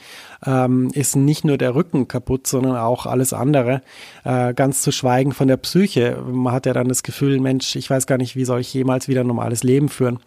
ähm, 0.45 0.91
ist 0.93 1.15
nicht 1.15 1.45
nur 1.45 1.57
der 1.57 1.75
Rücken 1.75 2.09
kaputt, 2.09 2.45
sondern 2.45 2.75
auch 2.75 3.05
alles 3.05 3.31
andere, 3.31 3.81
äh, 4.25 4.53
ganz 4.53 4.81
zu 4.81 4.91
schweigen 4.91 5.31
von 5.31 5.47
der 5.47 5.55
Psyche. 5.55 6.21
Man 6.29 6.51
hat 6.51 6.65
ja 6.65 6.73
dann 6.73 6.89
das 6.89 7.03
Gefühl, 7.03 7.39
Mensch, 7.39 7.77
ich 7.77 7.89
weiß 7.89 8.05
gar 8.05 8.17
nicht, 8.17 8.35
wie 8.35 8.43
soll 8.43 8.59
ich 8.59 8.73
jemals 8.73 9.07
wieder 9.07 9.21
ein 9.21 9.27
normales 9.27 9.63
Leben 9.63 9.87
führen. 9.87 10.19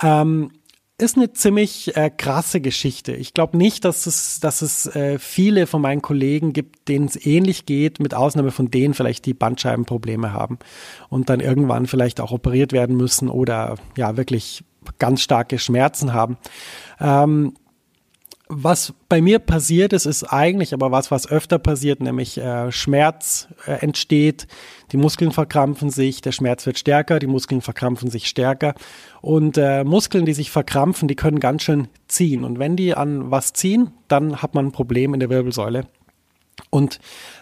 Ähm, 0.00 0.52
ist 1.00 1.16
eine 1.16 1.32
ziemlich 1.32 1.96
äh, 1.96 2.10
krasse 2.10 2.60
Geschichte. 2.60 3.12
Ich 3.12 3.32
glaube 3.32 3.56
nicht, 3.56 3.84
dass 3.84 4.06
es, 4.06 4.40
dass 4.40 4.62
es 4.62 4.86
äh, 4.86 5.20
viele 5.20 5.68
von 5.68 5.80
meinen 5.80 6.02
Kollegen 6.02 6.52
gibt, 6.52 6.88
denen 6.88 7.06
es 7.06 7.24
ähnlich 7.24 7.66
geht, 7.66 8.00
mit 8.00 8.14
Ausnahme 8.14 8.50
von 8.50 8.70
denen 8.70 8.94
vielleicht, 8.94 9.24
die 9.24 9.34
Bandscheibenprobleme 9.34 10.32
haben 10.32 10.58
und 11.08 11.30
dann 11.30 11.38
irgendwann 11.38 11.86
vielleicht 11.86 12.20
auch 12.20 12.32
operiert 12.32 12.72
werden 12.72 12.96
müssen 12.96 13.28
oder 13.28 13.76
ja 13.96 14.16
wirklich 14.16 14.64
ganz 14.98 15.20
starke 15.20 15.60
Schmerzen 15.60 16.12
haben. 16.12 16.36
Ähm, 17.00 17.54
was 18.48 18.94
bei 19.08 19.20
mir 19.20 19.38
passiert 19.38 19.92
ist, 19.92 20.06
ist 20.06 20.24
eigentlich 20.24 20.72
aber 20.72 20.90
was, 20.90 21.10
was 21.10 21.28
öfter 21.28 21.58
passiert, 21.58 22.00
nämlich 22.00 22.38
äh, 22.38 22.72
Schmerz 22.72 23.48
äh, 23.66 23.72
entsteht, 23.72 24.46
die 24.92 24.96
Muskeln 24.96 25.32
verkrampfen 25.32 25.90
sich, 25.90 26.22
der 26.22 26.32
Schmerz 26.32 26.64
wird 26.64 26.78
stärker, 26.78 27.18
die 27.18 27.26
Muskeln 27.26 27.60
verkrampfen 27.60 28.10
sich 28.10 28.26
stärker. 28.26 28.74
Und 29.20 29.58
äh, 29.58 29.84
Muskeln, 29.84 30.24
die 30.24 30.32
sich 30.32 30.50
verkrampfen, 30.50 31.08
die 31.08 31.16
können 31.16 31.40
ganz 31.40 31.62
schön 31.62 31.88
ziehen. 32.06 32.44
Und 32.44 32.58
wenn 32.58 32.76
die 32.76 32.94
an 32.94 33.30
was 33.30 33.52
ziehen, 33.52 33.90
dann 34.08 34.40
hat 34.40 34.54
man 34.54 34.66
ein 34.66 34.72
Problem 34.72 35.12
in 35.14 35.20
der 35.20 35.30
Wirbelsäule. 35.30 35.86
Und 36.70 37.00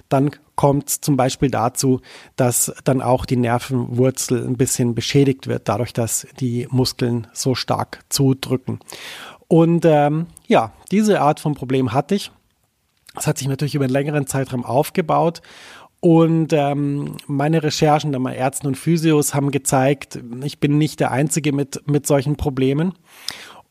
dann 0.08 0.30
kommt 0.56 0.90
zum 0.90 1.16
Beispiel 1.16 1.50
dazu, 1.50 2.00
dass 2.36 2.72
dann 2.84 3.00
auch 3.00 3.26
die 3.26 3.36
Nervenwurzel 3.36 4.46
ein 4.46 4.56
bisschen 4.56 4.94
beschädigt 4.94 5.46
wird, 5.46 5.68
dadurch, 5.68 5.92
dass 5.92 6.26
die 6.40 6.66
Muskeln 6.70 7.26
so 7.32 7.54
stark 7.54 8.00
zudrücken. 8.08 8.80
Und 9.48 9.84
ähm, 9.84 10.26
ja, 10.47 10.73
diese 10.91 11.21
Art 11.21 11.41
von 11.41 11.55
Problem 11.55 11.93
hatte 11.93 12.15
ich. 12.15 12.31
Das 13.15 13.26
hat 13.26 13.38
sich 13.38 13.49
natürlich 13.49 13.75
über 13.75 13.85
einen 13.85 13.93
längeren 13.93 14.26
Zeitraum 14.26 14.65
aufgebaut. 14.65 15.41
Und 16.00 16.53
ähm, 16.53 17.17
meine 17.26 17.62
Recherchen 17.62 18.12
der 18.12 18.21
Ärzten 18.37 18.67
und 18.67 18.76
Physios 18.76 19.35
haben 19.35 19.50
gezeigt, 19.50 20.21
ich 20.45 20.61
bin 20.61 20.79
nicht 20.79 21.00
der 21.00 21.11
Einzige 21.11 21.53
mit, 21.53 21.83
mit 21.87 22.07
solchen 22.07 22.37
Problemen. 22.37 22.93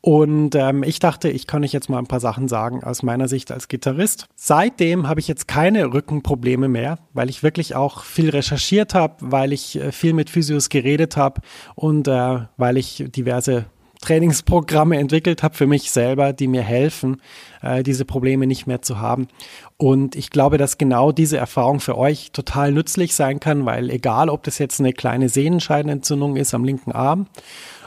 Und 0.00 0.54
ähm, 0.54 0.82
ich 0.82 0.98
dachte, 0.98 1.28
ich 1.28 1.46
kann 1.46 1.64
euch 1.64 1.72
jetzt 1.72 1.88
mal 1.88 1.98
ein 1.98 2.06
paar 2.06 2.20
Sachen 2.20 2.46
sagen 2.46 2.84
aus 2.84 3.02
meiner 3.02 3.26
Sicht 3.26 3.50
als 3.50 3.66
Gitarrist. 3.68 4.28
Seitdem 4.36 5.08
habe 5.08 5.18
ich 5.18 5.26
jetzt 5.26 5.48
keine 5.48 5.92
Rückenprobleme 5.92 6.68
mehr, 6.68 6.98
weil 7.12 7.28
ich 7.28 7.42
wirklich 7.42 7.74
auch 7.74 8.04
viel 8.04 8.30
recherchiert 8.30 8.94
habe, 8.94 9.16
weil 9.20 9.52
ich 9.52 9.76
äh, 9.76 9.90
viel 9.90 10.12
mit 10.12 10.30
Physios 10.30 10.68
geredet 10.68 11.16
habe 11.16 11.40
und 11.74 12.06
äh, 12.06 12.40
weil 12.56 12.76
ich 12.76 13.04
diverse 13.08 13.66
Trainingsprogramme 14.00 14.98
entwickelt 14.98 15.42
habe 15.42 15.54
für 15.54 15.66
mich 15.66 15.90
selber, 15.90 16.32
die 16.32 16.48
mir 16.48 16.62
helfen, 16.62 17.20
äh, 17.62 17.82
diese 17.82 18.04
Probleme 18.04 18.46
nicht 18.46 18.66
mehr 18.66 18.82
zu 18.82 19.00
haben. 19.00 19.28
Und 19.76 20.16
ich 20.16 20.30
glaube, 20.30 20.58
dass 20.58 20.78
genau 20.78 21.12
diese 21.12 21.36
Erfahrung 21.36 21.80
für 21.80 21.96
euch 21.96 22.32
total 22.32 22.72
nützlich 22.72 23.14
sein 23.14 23.40
kann, 23.40 23.66
weil 23.66 23.90
egal, 23.90 24.28
ob 24.28 24.42
das 24.42 24.58
jetzt 24.58 24.80
eine 24.80 24.92
kleine 24.92 25.28
Sehnenscheidenentzündung 25.28 26.36
ist 26.36 26.54
am 26.54 26.64
linken 26.64 26.92
Arm 26.92 27.26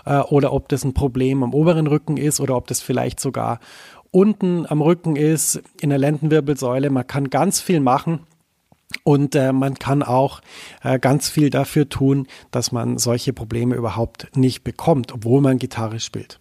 äh, 0.06 0.20
oder 0.20 0.54
ob 0.54 0.70
das 0.70 0.84
ein 0.84 0.94
Problem 0.94 1.44
am 1.44 1.54
oberen 1.54 1.88
Rücken 1.88 2.18
ist 2.18 2.40
oder 2.40 2.56
ob 2.56 2.68
das 2.68 2.82
vielleicht 2.82 3.20
sogar 3.20 3.60
unten 4.12 4.66
am 4.68 4.82
Rücken 4.82 5.16
ist, 5.16 5.62
in 5.80 5.90
der 5.90 6.00
Lendenwirbelsäule, 6.00 6.90
man 6.90 7.06
kann 7.06 7.30
ganz 7.30 7.60
viel 7.62 7.80
machen 7.80 8.22
und 9.04 9.36
äh, 9.36 9.54
man 9.54 9.76
kann 9.76 10.04
auch 10.04 10.42
äh, 10.84 11.00
ganz 11.00 11.30
viel 11.30 11.50
dafür 11.50 11.90
tun, 11.90 12.28
dass 12.52 12.72
man 12.72 12.98
solche 12.98 13.34
Probleme 13.34 13.76
überhaupt 13.76 14.36
nicht 14.36 14.64
bekommt, 14.64 15.12
obwohl 15.12 15.42
man 15.42 15.58
Gitarre 15.58 16.00
spielt. 16.00 16.38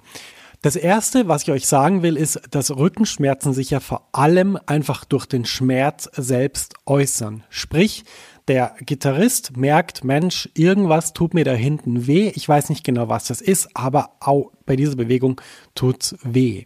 Das 0.62 0.74
erste, 0.74 1.28
was 1.28 1.44
ich 1.44 1.52
euch 1.52 1.66
sagen 1.66 2.02
will, 2.02 2.16
ist, 2.16 2.40
dass 2.50 2.74
Rückenschmerzen 2.76 3.52
sich 3.52 3.70
ja 3.70 3.78
vor 3.78 4.08
allem 4.10 4.58
einfach 4.66 5.04
durch 5.04 5.26
den 5.26 5.44
Schmerz 5.44 6.10
selbst 6.14 6.74
äußern. 6.84 7.44
Sprich, 7.48 8.04
der 8.48 8.74
Gitarrist 8.80 9.56
merkt, 9.56 10.02
Mensch, 10.02 10.48
irgendwas 10.54 11.12
tut 11.12 11.32
mir 11.34 11.44
da 11.44 11.52
hinten 11.52 12.08
weh. 12.08 12.32
Ich 12.34 12.48
weiß 12.48 12.70
nicht 12.70 12.82
genau, 12.82 13.08
was 13.08 13.26
das 13.26 13.40
ist, 13.40 13.68
aber 13.74 14.16
au, 14.20 14.50
bei 14.66 14.74
dieser 14.74 14.96
Bewegung 14.96 15.40
tut's 15.76 16.16
weh. 16.24 16.64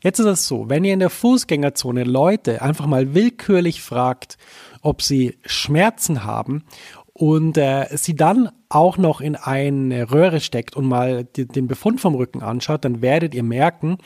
Jetzt 0.00 0.18
ist 0.18 0.26
es 0.26 0.46
so, 0.46 0.68
wenn 0.68 0.84
ihr 0.84 0.92
in 0.92 1.00
der 1.00 1.08
Fußgängerzone 1.08 2.04
Leute 2.04 2.60
einfach 2.60 2.86
mal 2.86 3.14
willkürlich 3.14 3.80
fragt, 3.80 4.36
ob 4.84 5.02
sie 5.02 5.38
Schmerzen 5.44 6.24
haben 6.24 6.64
und 7.12 7.56
äh, 7.56 7.86
sie 7.96 8.14
dann 8.14 8.50
auch 8.68 8.98
noch 8.98 9.20
in 9.20 9.36
eine 9.36 10.10
Röhre 10.10 10.40
steckt 10.40 10.76
und 10.76 10.86
mal 10.86 11.24
die, 11.24 11.46
den 11.46 11.68
Befund 11.68 12.00
vom 12.00 12.14
Rücken 12.14 12.42
anschaut, 12.42 12.84
dann 12.84 13.02
werdet 13.02 13.34
ihr 13.34 13.44
merken, 13.44 13.98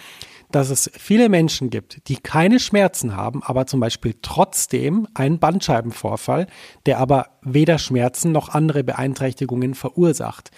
dass 0.51 0.71
es 0.71 0.91
viele 0.95 1.29
Menschen 1.29 1.71
gibt, 1.71 2.09
die 2.09 2.17
keine 2.17 2.59
Schmerzen 2.59 3.17
haben, 3.17 3.43
aber 3.43 3.67
zum 3.67 3.81
Beispiel 3.81 4.15
trotzdem 4.23 5.07
einen 5.15 5.39
Bandscheibenvorfall, 5.39 6.47
der 6.87 6.99
aber 6.99 7.27
weder 7.43 7.79
Schmerzen 7.79 8.33
noch 8.33 8.51
andere 8.51 8.85
Beeinträchtigungen 8.85 9.75
verursacht. 9.75 10.51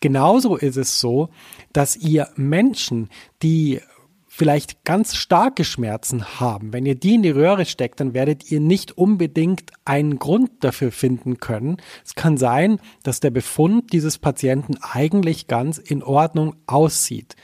Genauso 0.00 0.56
ist 0.56 0.76
es 0.76 0.98
so, 1.00 1.28
dass 1.72 1.96
ihr 1.96 2.28
Menschen, 2.36 3.08
die 3.42 3.80
vielleicht 4.36 4.84
ganz 4.84 5.16
starke 5.16 5.64
Schmerzen 5.64 6.38
haben, 6.38 6.74
wenn 6.74 6.84
ihr 6.84 6.94
die 6.94 7.14
in 7.14 7.22
die 7.22 7.30
Röhre 7.30 7.64
steckt, 7.64 8.00
dann 8.00 8.12
werdet 8.12 8.50
ihr 8.50 8.60
nicht 8.60 8.98
unbedingt 8.98 9.70
einen 9.86 10.18
Grund 10.18 10.50
dafür 10.60 10.92
finden 10.92 11.38
können. 11.38 11.78
Es 12.04 12.14
kann 12.14 12.36
sein, 12.36 12.78
dass 13.02 13.20
der 13.20 13.30
Befund 13.30 13.94
dieses 13.94 14.18
Patienten 14.18 14.76
eigentlich 14.82 15.46
ganz 15.46 15.78
in 15.78 16.02
Ordnung 16.02 16.54
aussieht. 16.66 17.34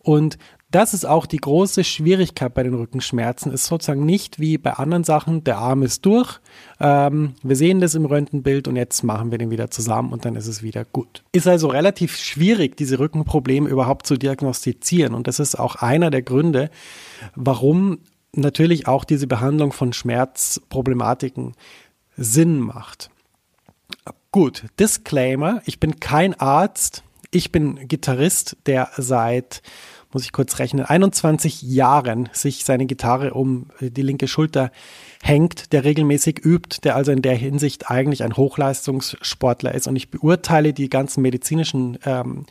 Und 0.00 0.38
das 0.70 0.94
ist 0.94 1.04
auch 1.04 1.26
die 1.26 1.38
große 1.38 1.82
Schwierigkeit 1.82 2.54
bei 2.54 2.62
den 2.62 2.74
Rückenschmerzen. 2.74 3.52
Ist 3.52 3.66
sozusagen 3.66 4.04
nicht 4.04 4.38
wie 4.38 4.56
bei 4.56 4.74
anderen 4.74 5.02
Sachen, 5.02 5.42
der 5.42 5.58
Arm 5.58 5.82
ist 5.82 6.06
durch, 6.06 6.40
ähm, 6.78 7.34
wir 7.42 7.56
sehen 7.56 7.80
das 7.80 7.94
im 7.94 8.04
Röntgenbild 8.04 8.68
und 8.68 8.76
jetzt 8.76 9.02
machen 9.02 9.30
wir 9.30 9.38
den 9.38 9.50
wieder 9.50 9.70
zusammen 9.70 10.12
und 10.12 10.24
dann 10.24 10.36
ist 10.36 10.46
es 10.46 10.62
wieder 10.62 10.84
gut. 10.84 11.24
Ist 11.32 11.48
also 11.48 11.68
relativ 11.68 12.16
schwierig, 12.16 12.76
diese 12.76 12.98
Rückenprobleme 12.98 13.68
überhaupt 13.68 14.06
zu 14.06 14.16
diagnostizieren 14.16 15.14
und 15.14 15.26
das 15.26 15.40
ist 15.40 15.56
auch 15.56 15.76
einer 15.76 16.10
der 16.10 16.22
Gründe, 16.22 16.70
warum 17.34 17.98
natürlich 18.32 18.86
auch 18.86 19.04
diese 19.04 19.26
Behandlung 19.26 19.72
von 19.72 19.92
Schmerzproblematiken 19.92 21.54
Sinn 22.16 22.60
macht. 22.60 23.10
Gut, 24.30 24.66
Disclaimer, 24.78 25.62
ich 25.64 25.80
bin 25.80 25.98
kein 25.98 26.34
Arzt, 26.38 27.02
ich 27.32 27.50
bin 27.50 27.88
Gitarrist, 27.88 28.56
der 28.66 28.90
seit 28.96 29.62
muss 30.12 30.24
ich 30.24 30.32
kurz 30.32 30.58
rechnen, 30.58 30.84
21 30.84 31.62
Jahren 31.62 32.28
sich 32.32 32.64
seine 32.64 32.86
Gitarre 32.86 33.34
um 33.34 33.66
die 33.80 34.02
linke 34.02 34.28
Schulter 34.28 34.72
hängt, 35.22 35.72
der 35.72 35.84
regelmäßig 35.84 36.44
übt, 36.44 36.78
der 36.82 36.96
also 36.96 37.12
in 37.12 37.22
der 37.22 37.36
Hinsicht 37.36 37.90
eigentlich 37.90 38.24
ein 38.24 38.36
Hochleistungssportler 38.36 39.74
ist. 39.74 39.86
Und 39.86 39.96
ich 39.96 40.10
beurteile 40.10 40.72
die 40.72 40.88
ganzen 40.88 41.22
medizinischen 41.22 41.98
ähm, 42.04 42.46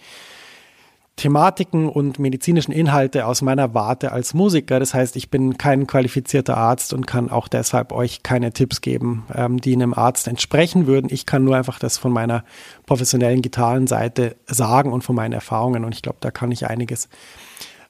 Thematiken 1.19 1.89
und 1.89 2.17
medizinischen 2.17 2.71
Inhalte 2.71 3.25
aus 3.25 3.41
meiner 3.41 3.73
Warte 3.73 4.13
als 4.13 4.33
Musiker. 4.33 4.79
Das 4.79 4.93
heißt, 4.93 5.17
ich 5.17 5.29
bin 5.29 5.57
kein 5.57 5.85
qualifizierter 5.85 6.55
Arzt 6.55 6.93
und 6.93 7.07
kann 7.07 7.29
auch 7.29 7.49
deshalb 7.49 7.91
euch 7.91 8.23
keine 8.23 8.53
Tipps 8.53 8.79
geben, 8.79 9.25
ähm, 9.35 9.59
die 9.59 9.73
einem 9.73 9.93
Arzt 9.93 10.29
entsprechen 10.29 10.87
würden. 10.87 11.09
Ich 11.11 11.25
kann 11.25 11.43
nur 11.43 11.57
einfach 11.57 11.77
das 11.77 11.97
von 11.97 12.13
meiner 12.13 12.45
professionellen 12.85 13.41
Gitarrenseite 13.41 14.37
sagen 14.47 14.93
und 14.93 15.03
von 15.03 15.15
meinen 15.15 15.33
Erfahrungen. 15.33 15.83
Und 15.83 15.93
ich 15.93 16.01
glaube, 16.01 16.19
da 16.21 16.31
kann 16.31 16.51
ich 16.51 16.67
einiges 16.67 17.09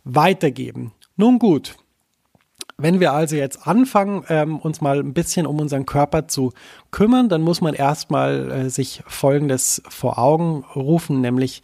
weitergeben. 0.04 0.92
Nun 1.16 1.38
gut, 1.38 1.76
wenn 2.78 3.00
wir 3.00 3.14
also 3.14 3.36
jetzt 3.36 3.68
anfangen, 3.68 4.24
ähm, 4.30 4.58
uns 4.58 4.82
mal 4.82 5.00
ein 5.00 5.14
bisschen 5.14 5.46
um 5.46 5.60
unseren 5.60 5.86
Körper 5.86 6.28
zu 6.28 6.52
kümmern, 6.90 7.30
dann 7.30 7.44
muss 7.44 7.62
man 7.62 7.76
erstmal 7.76 8.52
äh, 8.52 8.70
sich 8.72 9.04
Folgendes 9.06 9.84
vor 9.88 10.18
Augen 10.18 10.64
rufen, 10.76 11.22
nämlich 11.22 11.62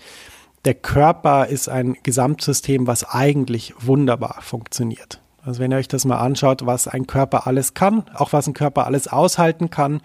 der 0.66 0.74
Körper 0.74 1.48
ist 1.48 1.70
ein 1.70 1.96
Gesamtsystem, 2.04 2.88
was 2.88 3.04
eigentlich 3.04 3.74
wunderbar 3.80 4.40
funktioniert. 4.42 5.22
Also 5.44 5.60
wenn 5.60 5.72
ihr 5.72 5.78
euch 5.78 5.88
das 5.88 6.06
mal 6.06 6.18
anschaut, 6.18 6.66
was 6.66 6.88
ein 6.88 7.06
Körper 7.06 7.46
alles 7.46 7.76
kann, 7.76 8.06
auch 8.16 8.34
was 8.34 8.48
ein 8.48 8.56
Körper 8.56 8.88
alles 8.88 9.08
aushalten 9.08 9.70
kann, 9.70 10.02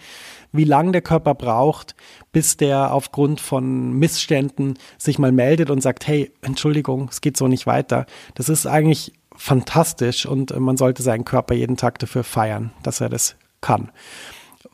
wie 0.52 0.64
lange 0.64 0.92
der 0.92 1.00
Körper 1.00 1.34
braucht, 1.34 1.94
bis 2.30 2.58
der 2.58 2.92
aufgrund 2.92 3.40
von 3.40 3.92
Missständen 3.92 4.78
sich 4.98 5.18
mal 5.18 5.32
meldet 5.32 5.70
und 5.70 5.80
sagt, 5.80 6.06
hey, 6.06 6.30
Entschuldigung, 6.42 7.08
es 7.10 7.22
geht 7.22 7.38
so 7.38 7.48
nicht 7.48 7.66
weiter. 7.66 8.04
Das 8.34 8.50
ist 8.50 8.66
eigentlich 8.66 9.14
fantastisch 9.34 10.26
und 10.26 10.58
man 10.60 10.76
sollte 10.76 11.02
seinen 11.02 11.24
Körper 11.24 11.54
jeden 11.54 11.78
Tag 11.78 11.98
dafür 12.00 12.24
feiern, 12.24 12.72
dass 12.82 13.00
er 13.00 13.08
das 13.08 13.36
kann. 13.62 13.90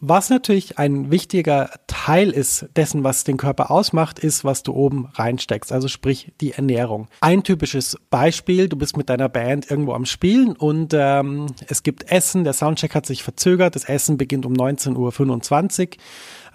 Was 0.00 0.28
natürlich 0.28 0.78
ein 0.78 1.10
wichtiger 1.10 1.70
Teil 1.86 2.30
ist 2.30 2.66
dessen, 2.76 3.02
was 3.02 3.24
den 3.24 3.38
Körper 3.38 3.70
ausmacht, 3.70 4.18
ist, 4.18 4.44
was 4.44 4.62
du 4.62 4.74
oben 4.74 5.08
reinsteckst, 5.14 5.72
also 5.72 5.88
sprich 5.88 6.32
die 6.42 6.52
Ernährung. 6.52 7.08
Ein 7.22 7.42
typisches 7.42 7.96
Beispiel, 8.10 8.68
du 8.68 8.76
bist 8.76 8.98
mit 8.98 9.08
deiner 9.08 9.30
Band 9.30 9.70
irgendwo 9.70 9.94
am 9.94 10.04
Spielen 10.04 10.52
und 10.52 10.92
ähm, 10.94 11.46
es 11.66 11.82
gibt 11.82 12.12
Essen, 12.12 12.44
der 12.44 12.52
Soundcheck 12.52 12.94
hat 12.94 13.06
sich 13.06 13.22
verzögert, 13.22 13.74
das 13.74 13.84
Essen 13.84 14.18
beginnt 14.18 14.44
um 14.44 14.52
19.25 14.52 15.96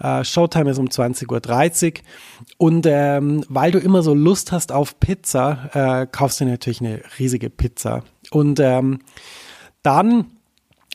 Uhr, 0.00 0.20
äh, 0.20 0.24
Showtime 0.24 0.70
ist 0.70 0.78
um 0.78 0.86
20.30 0.86 1.94
Uhr 1.94 2.00
und 2.58 2.86
ähm, 2.88 3.44
weil 3.48 3.72
du 3.72 3.80
immer 3.80 4.04
so 4.04 4.14
Lust 4.14 4.52
hast 4.52 4.70
auf 4.70 5.00
Pizza, 5.00 6.02
äh, 6.02 6.06
kaufst 6.06 6.40
du 6.40 6.44
natürlich 6.44 6.80
eine 6.80 7.02
riesige 7.18 7.50
Pizza 7.50 8.04
und 8.30 8.60
ähm, 8.60 9.00
dann 9.82 10.26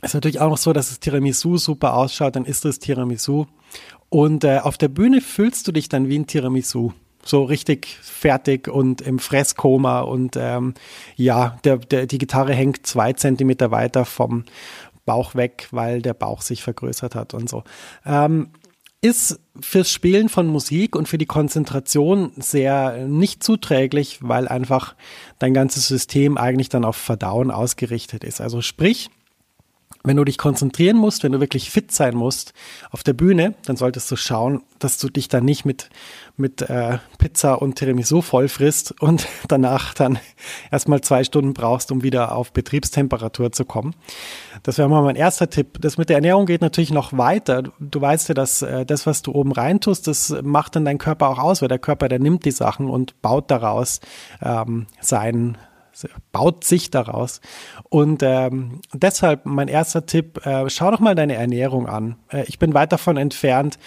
ist 0.02 0.14
natürlich 0.14 0.40
auch 0.40 0.50
noch 0.50 0.58
so, 0.58 0.74
dass 0.74 0.90
das 0.90 1.00
Tiramisu 1.00 1.58
super 1.58 1.96
ausschaut, 1.96 2.36
dann 2.36 2.46
ist 2.46 2.66
das 2.66 2.80
Tiramisu. 2.80 3.46
Und 4.10 4.44
äh, 4.44 4.60
auf 4.60 4.78
der 4.78 4.88
Bühne 4.88 5.22
fühlst 5.22 5.68
du 5.68 5.72
dich 5.72 5.90
dann 5.90 6.08
wie 6.08 6.18
ein 6.18 6.28
Tiramisu. 6.28 6.94
So 7.24 7.44
richtig 7.44 7.98
fertig 8.02 8.70
und 8.70 9.02
im 9.02 9.20
Fresskoma 9.20 10.00
und 10.02 10.38
ähm, 10.38 10.76
ja, 11.18 11.58
der, 11.66 11.78
der, 11.78 12.06
die 12.06 12.20
Gitarre 12.20 12.54
hängt 12.54 12.86
zwei 12.86 13.12
Zentimeter 13.12 13.70
weiter 13.70 14.06
vom 14.06 14.46
Bauch 15.06 15.36
weg, 15.36 15.68
weil 15.72 16.02
der 16.02 16.14
Bauch 16.14 16.42
sich 16.42 16.64
vergrößert 16.64 17.16
hat 17.16 17.34
und 17.34 17.50
so. 17.50 17.64
Ähm, 18.06 18.50
ist 19.02 19.40
fürs 19.60 19.92
Spielen 19.92 20.30
von 20.30 20.48
Musik 20.48 20.96
und 20.96 21.08
für 21.08 21.18
die 21.18 21.26
Konzentration 21.26 22.32
sehr 22.38 23.08
nicht 23.08 23.44
zuträglich, 23.44 24.20
weil 24.22 24.48
einfach 24.48 24.96
dein 25.40 25.54
ganzes 25.54 25.88
System 25.88 26.38
eigentlich 26.38 26.70
dann 26.70 26.86
auf 26.86 26.96
Verdauen 26.96 27.52
ausgerichtet 27.52 28.24
ist. 28.24 28.42
Also 28.42 28.62
sprich, 28.62 29.10
wenn 30.08 30.18
du 30.18 30.24
dich 30.24 30.38
konzentrieren 30.38 30.98
musst, 30.98 31.24
wenn 31.24 31.34
du 31.34 31.40
wirklich 31.40 31.70
fit 31.70 31.92
sein 31.92 32.16
musst 32.16 32.54
auf 32.92 33.04
der 33.04 33.14
Bühne, 33.14 33.56
dann 33.66 33.76
solltest 33.76 34.10
du 34.10 34.16
schauen, 34.16 34.64
dass 34.80 34.98
du 34.98 35.10
dich 35.10 35.28
dann 35.28 35.44
nicht 35.44 35.66
mit, 35.66 35.90
mit 36.38 36.62
äh, 36.62 37.00
Pizza 37.18 37.62
und 37.62 37.76
Tiramisu 37.76 38.22
voll 38.22 38.48
frisst 38.48 39.00
und 39.02 39.28
danach 39.48 39.94
dann 39.94 40.20
erstmal 40.72 41.02
zwei 41.02 41.24
Stunden 41.24 41.54
brauchst, 41.54 41.92
um 41.92 42.04
wieder 42.04 42.34
auf 42.34 42.54
Betriebstemperatur 42.54 43.52
zu 43.52 43.66
kommen. 43.66 43.96
Das 44.64 44.78
wäre 44.78 44.90
mal 44.90 45.04
mein 45.04 45.16
erster 45.16 45.50
Tipp. 45.50 45.78
Das 45.82 45.98
mit 45.98 46.10
der 46.10 46.18
Ernährung 46.18 46.46
geht 46.46 46.62
natürlich 46.62 46.92
noch 46.92 47.18
weiter. 47.18 47.64
Du 47.80 48.00
weißt 48.00 48.30
ja, 48.30 48.34
dass 48.34 48.62
äh, 48.62 48.86
das, 48.86 49.06
was 49.06 49.22
du 49.22 49.34
oben 49.34 49.52
reintust, 49.52 50.08
das 50.08 50.34
macht 50.42 50.76
dann 50.76 50.86
dein 50.86 51.00
Körper 51.00 51.30
auch 51.30 51.40
aus, 51.40 51.62
weil 51.62 51.70
der 51.70 51.80
Körper, 51.80 52.08
der 52.08 52.20
nimmt 52.20 52.46
die 52.46 52.52
Sachen 52.52 52.90
und 52.90 53.22
baut 53.22 53.52
daraus 53.52 54.00
ähm, 54.42 54.88
sein, 55.02 55.58
baut 56.32 56.64
sich 56.64 56.92
daraus. 56.92 57.42
Und 57.90 58.22
ähm, 58.24 58.82
deshalb 58.94 59.46
mein 59.46 59.68
erster 59.68 60.06
Tipp, 60.06 60.46
äh, 60.46 60.70
schau 60.70 60.92
doch 60.92 61.00
mal 61.00 61.16
deine 61.16 61.36
Ernährung 61.36 61.88
an. 61.88 62.18
Äh, 62.30 62.44
ich 62.48 62.60
bin 62.60 62.74
weit 62.74 62.92
davon 62.92 63.18
entfernt, 63.18 63.80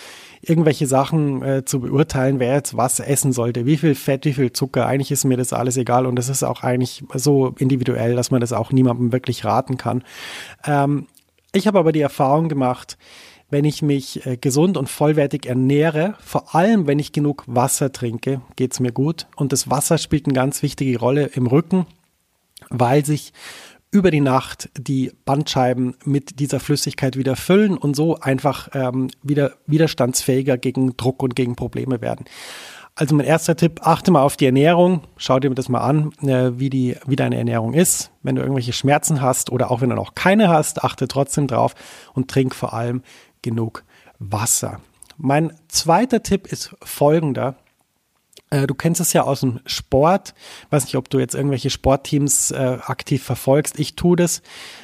irgendwelche 0.43 0.87
Sachen 0.87 1.43
äh, 1.43 1.65
zu 1.65 1.81
beurteilen, 1.81 2.41
wer 2.41 2.55
jetzt 2.55 2.77
was 2.77 3.01
essen 3.01 3.33
sollte, 3.33 3.67
wie 3.67 3.77
viel 3.77 3.95
Fett, 3.95 4.25
wie 4.25 4.33
viel 4.33 4.53
Zucker. 4.53 4.87
Eigentlich 4.87 5.11
ist 5.11 5.25
mir 5.25 5.37
das 5.37 5.53
alles 5.53 5.77
egal 5.77 6.07
und 6.07 6.17
das 6.17 6.29
ist 6.29 6.43
auch 6.43 6.63
eigentlich 6.63 7.05
so 7.15 7.55
individuell, 7.59 8.17
dass 8.17 8.31
man 8.31 8.41
das 8.41 8.53
auch 8.53 8.73
niemandem 8.73 9.13
wirklich 9.13 9.45
raten 9.45 9.77
kann. 9.77 10.03
Ähm, 10.65 11.07
ich 11.53 11.67
habe 11.67 11.79
aber 11.79 11.93
die 11.93 12.01
Erfahrung 12.01 12.49
gemacht, 12.49 12.97
wenn 13.51 13.65
ich 13.65 13.83
mich 13.83 14.25
äh, 14.27 14.37
gesund 14.37 14.77
und 14.77 14.89
vollwertig 14.89 15.47
ernähre, 15.47 16.15
vor 16.21 16.55
allem 16.55 16.87
wenn 16.87 17.01
ich 17.01 17.13
genug 17.13 17.45
Wasser 17.47 17.93
trinke, 17.93 18.41
geht 18.57 18.73
es 18.73 18.81
mir 18.81 18.93
gut. 18.93 19.27
Und 19.37 19.53
das 19.53 19.69
Wasser 19.69 19.99
spielt 19.99 20.27
eine 20.27 20.35
ganz 20.35 20.63
wichtige 20.63 20.99
Rolle 20.99 21.27
im 21.27 21.47
Rücken 21.47 21.87
weil 22.71 23.05
sich 23.05 23.33
über 23.91 24.11
die 24.11 24.21
Nacht 24.21 24.71
die 24.79 25.13
Bandscheiben 25.25 25.97
mit 26.05 26.39
dieser 26.39 26.61
Flüssigkeit 26.61 27.17
wieder 27.17 27.35
füllen 27.35 27.77
und 27.77 27.97
so 27.97 28.19
einfach 28.21 28.69
ähm, 28.73 29.11
wieder 29.23 29.53
widerstandsfähiger 29.67 30.59
gegen 30.59 30.97
Druck 30.97 31.23
und 31.23 31.35
gegen 31.35 31.57
Probleme 31.57 32.01
werden. 32.01 32.27
Also 32.95 33.15
mein 33.15 33.27
erster 33.27 33.57
Tipp, 33.57 33.81
achte 33.83 34.11
mal 34.11 34.23
auf 34.23 34.37
die 34.37 34.47
Ernährung, 34.47 35.03
schau 35.17 35.41
dir 35.41 35.51
das 35.51 35.69
mal 35.69 35.81
an, 35.81 36.13
äh, 36.23 36.59
wie, 36.59 36.71
die, 36.71 36.97
wie 37.07 37.17
deine 37.17 37.37
Ernährung 37.37 37.73
ist. 37.73 38.11
Wenn 38.23 38.37
du 38.37 38.43
irgendwelche 38.43 38.73
Schmerzen 38.73 39.21
hast 39.21 39.51
oder 39.51 39.71
auch 39.71 39.81
wenn 39.81 39.91
du 39.91 39.97
noch 39.97 40.15
keine 40.15 40.49
hast, 40.49 40.85
achte 40.85 41.09
trotzdem 41.09 41.47
drauf 41.47 41.75
und 42.15 42.31
trink 42.31 42.55
vor 42.55 42.75
allem 42.75 43.03
genug 43.43 43.85
Wasser. 44.19 44.81
Mein 45.17 45.53
zweiter 45.69 46.23
Tipp 46.23 46.47
ist 46.47 46.75
folgender. 46.83 47.57
Äh, 48.51 48.67
du 48.67 48.75
kennst 48.75 49.01
es 49.01 49.13
ja 49.13 49.23
aus 49.23 49.41
dem 49.41 49.61
Sport. 49.65 50.35
Weiß 50.71 50.85
nicht, 50.85 50.97
ob 50.97 51.09
du 51.09 51.19
jetzt 51.19 51.35
irgendwelche 51.35 51.71
Sportteams 51.71 52.51
äh, 52.51 52.79
aktiv 52.85 53.23
verfolgst. 53.23 53.79
Ich 53.79 53.97
tue 53.97 54.17
das 54.17 54.43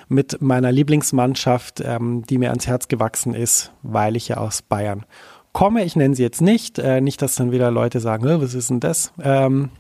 mit 0.09 0.41
meiner 0.41 0.73
Lieblingsmannschaft, 0.73 1.81
ähm, 1.81 2.25
die 2.29 2.39
mir 2.39 2.51
ans 2.51 2.67
Herz 2.67 2.89
gewachsen 2.89 3.35
ist, 3.35 3.73
weil 3.83 4.17
ich 4.17 4.29
ja 4.29 4.39
aus 4.39 4.63
Bayern 4.63 5.05
komme. 5.53 5.85
Ich 5.85 5.97
nenne 5.97 6.15
sie 6.15 6.23
jetzt 6.23 6.41
nicht. 6.41 6.79
Äh, 6.79 7.01
nicht, 7.01 7.21
dass 7.23 7.35
dann 7.35 7.51
wieder 7.51 7.71
Leute 7.71 8.01
sagen, 8.01 8.25
was 8.25 8.55
ist 8.55 8.71
denn 8.71 8.81
das? 8.81 9.13
Ähm, 9.23 9.71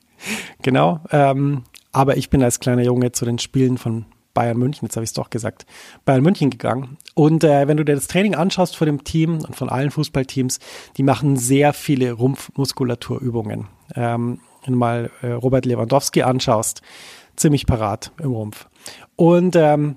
genau. 0.62 1.00
Ähm, 1.10 1.64
aber 1.92 2.16
ich 2.16 2.30
bin 2.30 2.42
als 2.42 2.60
kleiner 2.60 2.82
Junge 2.82 3.12
zu 3.12 3.24
den 3.24 3.38
Spielen 3.38 3.78
von 3.78 4.06
Bayern 4.34 4.58
München, 4.58 4.86
jetzt 4.86 4.96
habe 4.96 5.04
ich 5.04 5.10
es 5.10 5.14
doch 5.14 5.30
gesagt, 5.30 5.64
Bayern 6.04 6.22
München 6.22 6.50
gegangen. 6.50 6.98
Und 7.14 7.44
äh, 7.44 7.66
wenn 7.68 7.76
du 7.76 7.84
dir 7.84 7.94
das 7.94 8.08
Training 8.08 8.34
anschaust 8.34 8.76
von 8.76 8.86
dem 8.86 9.04
Team 9.04 9.38
und 9.38 9.56
von 9.56 9.68
allen 9.68 9.90
Fußballteams, 9.90 10.58
die 10.96 11.02
machen 11.02 11.36
sehr 11.36 11.72
viele 11.72 12.12
Rumpfmuskulaturübungen. 12.12 13.68
Ähm, 13.94 14.40
wenn 14.64 14.72
du 14.72 14.78
mal 14.78 15.10
äh, 15.22 15.28
Robert 15.28 15.66
Lewandowski 15.66 16.22
anschaust, 16.22 16.82
ziemlich 17.36 17.66
parat 17.66 18.12
im 18.20 18.32
Rumpf. 18.32 18.68
Und 19.16 19.56
ähm, 19.56 19.96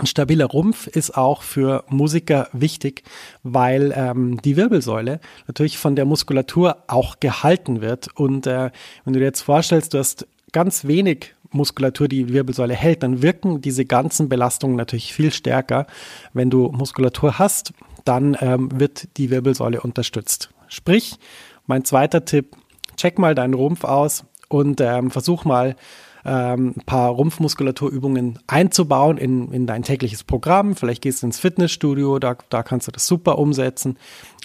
ein 0.00 0.06
stabiler 0.06 0.46
Rumpf 0.46 0.86
ist 0.86 1.16
auch 1.16 1.42
für 1.42 1.84
Musiker 1.88 2.48
wichtig, 2.52 3.02
weil 3.42 3.92
ähm, 3.94 4.40
die 4.42 4.56
Wirbelsäule 4.56 5.20
natürlich 5.46 5.76
von 5.76 5.94
der 5.94 6.06
Muskulatur 6.06 6.84
auch 6.86 7.20
gehalten 7.20 7.82
wird. 7.82 8.08
Und 8.14 8.46
äh, 8.46 8.70
wenn 9.04 9.12
du 9.12 9.18
dir 9.18 9.26
jetzt 9.26 9.42
vorstellst, 9.42 9.92
du 9.92 9.98
hast 9.98 10.26
ganz 10.52 10.86
wenig 10.86 11.34
Muskulatur 11.52 12.08
die 12.08 12.32
Wirbelsäule 12.32 12.74
hält, 12.74 13.02
dann 13.02 13.22
wirken 13.22 13.60
diese 13.60 13.84
ganzen 13.84 14.28
Belastungen 14.28 14.76
natürlich 14.76 15.12
viel 15.12 15.32
stärker. 15.32 15.86
Wenn 16.32 16.50
du 16.50 16.70
Muskulatur 16.70 17.38
hast, 17.38 17.72
dann 18.04 18.36
ähm, 18.40 18.68
wird 18.78 19.16
die 19.16 19.30
Wirbelsäule 19.30 19.80
unterstützt. 19.80 20.50
Sprich, 20.68 21.18
mein 21.66 21.84
zweiter 21.84 22.24
Tipp, 22.24 22.56
check 22.96 23.18
mal 23.18 23.34
deinen 23.34 23.54
Rumpf 23.54 23.84
aus 23.84 24.24
und 24.48 24.80
ähm, 24.80 25.10
versuch 25.10 25.44
mal 25.44 25.76
ähm, 26.24 26.74
ein 26.76 26.84
paar 26.84 27.10
Rumpfmuskulaturübungen 27.10 28.38
einzubauen 28.46 29.18
in, 29.18 29.52
in 29.52 29.66
dein 29.66 29.82
tägliches 29.82 30.24
Programm. 30.24 30.76
Vielleicht 30.76 31.02
gehst 31.02 31.22
du 31.22 31.26
ins 31.26 31.38
Fitnessstudio, 31.38 32.18
da, 32.18 32.36
da 32.48 32.62
kannst 32.62 32.86
du 32.86 32.92
das 32.92 33.06
super 33.06 33.38
umsetzen. 33.38 33.96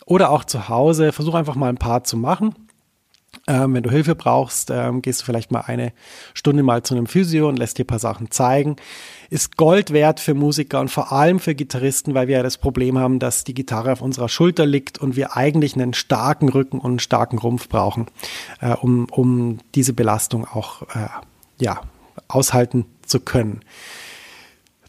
Oder 0.06 0.30
auch 0.30 0.44
zu 0.44 0.70
Hause, 0.70 1.12
versuch 1.12 1.34
einfach 1.34 1.56
mal 1.56 1.70
ein 1.70 1.78
paar 1.78 2.04
zu 2.04 2.18
machen. 2.18 2.54
Ähm, 3.48 3.76
wenn 3.76 3.84
du 3.84 3.92
Hilfe 3.92 4.16
brauchst, 4.16 4.72
ähm, 4.72 5.04
gehst 5.04 5.22
du 5.22 5.26
vielleicht 5.26 5.52
mal 5.52 5.62
eine 5.62 5.94
Stunde 6.34 6.64
mal 6.64 6.82
zu 6.82 6.96
einem 6.96 7.06
Physio 7.06 7.48
und 7.48 7.60
lässt 7.60 7.78
dir 7.78 7.84
ein 7.84 7.88
paar 7.88 8.00
Sachen 8.00 8.32
zeigen. 8.32 8.76
Ist 9.30 9.56
Gold 9.56 9.94
wert 9.94 10.20
für 10.20 10.34
Musiker 10.34 10.80
und 10.80 10.90
vor 10.90 11.12
allem 11.12 11.40
für 11.40 11.54
Gitarristen, 11.54 12.16
weil 12.16 12.28
wir 12.28 12.38
ja 12.38 12.44
das 12.44 12.58
Problem 12.58 12.98
haben, 12.98 13.20
dass 13.20 13.44
die 13.44 13.54
Gitarre 13.54 13.92
auf 13.92 14.02
unserer 14.02 14.30
Schulter 14.30 14.66
liegt 14.66 14.98
und 14.98 15.16
wir 15.16 15.38
eigentlich 15.38 15.76
einen 15.76 15.94
starken 15.94 16.50
Rücken 16.50 16.80
und 16.80 16.92
einen 16.92 17.00
starken 17.00 17.38
Rumpf 17.38 17.70
brauchen, 17.70 18.08
äh, 18.62 18.74
um, 18.74 19.06
um 19.12 19.60
diese 19.76 19.94
Belastung 19.94 20.46
auch 20.46 20.82
äh, 20.96 21.08
ja, 21.60 21.82
aushalten 22.28 22.86
zu 23.06 23.20
können. 23.20 23.62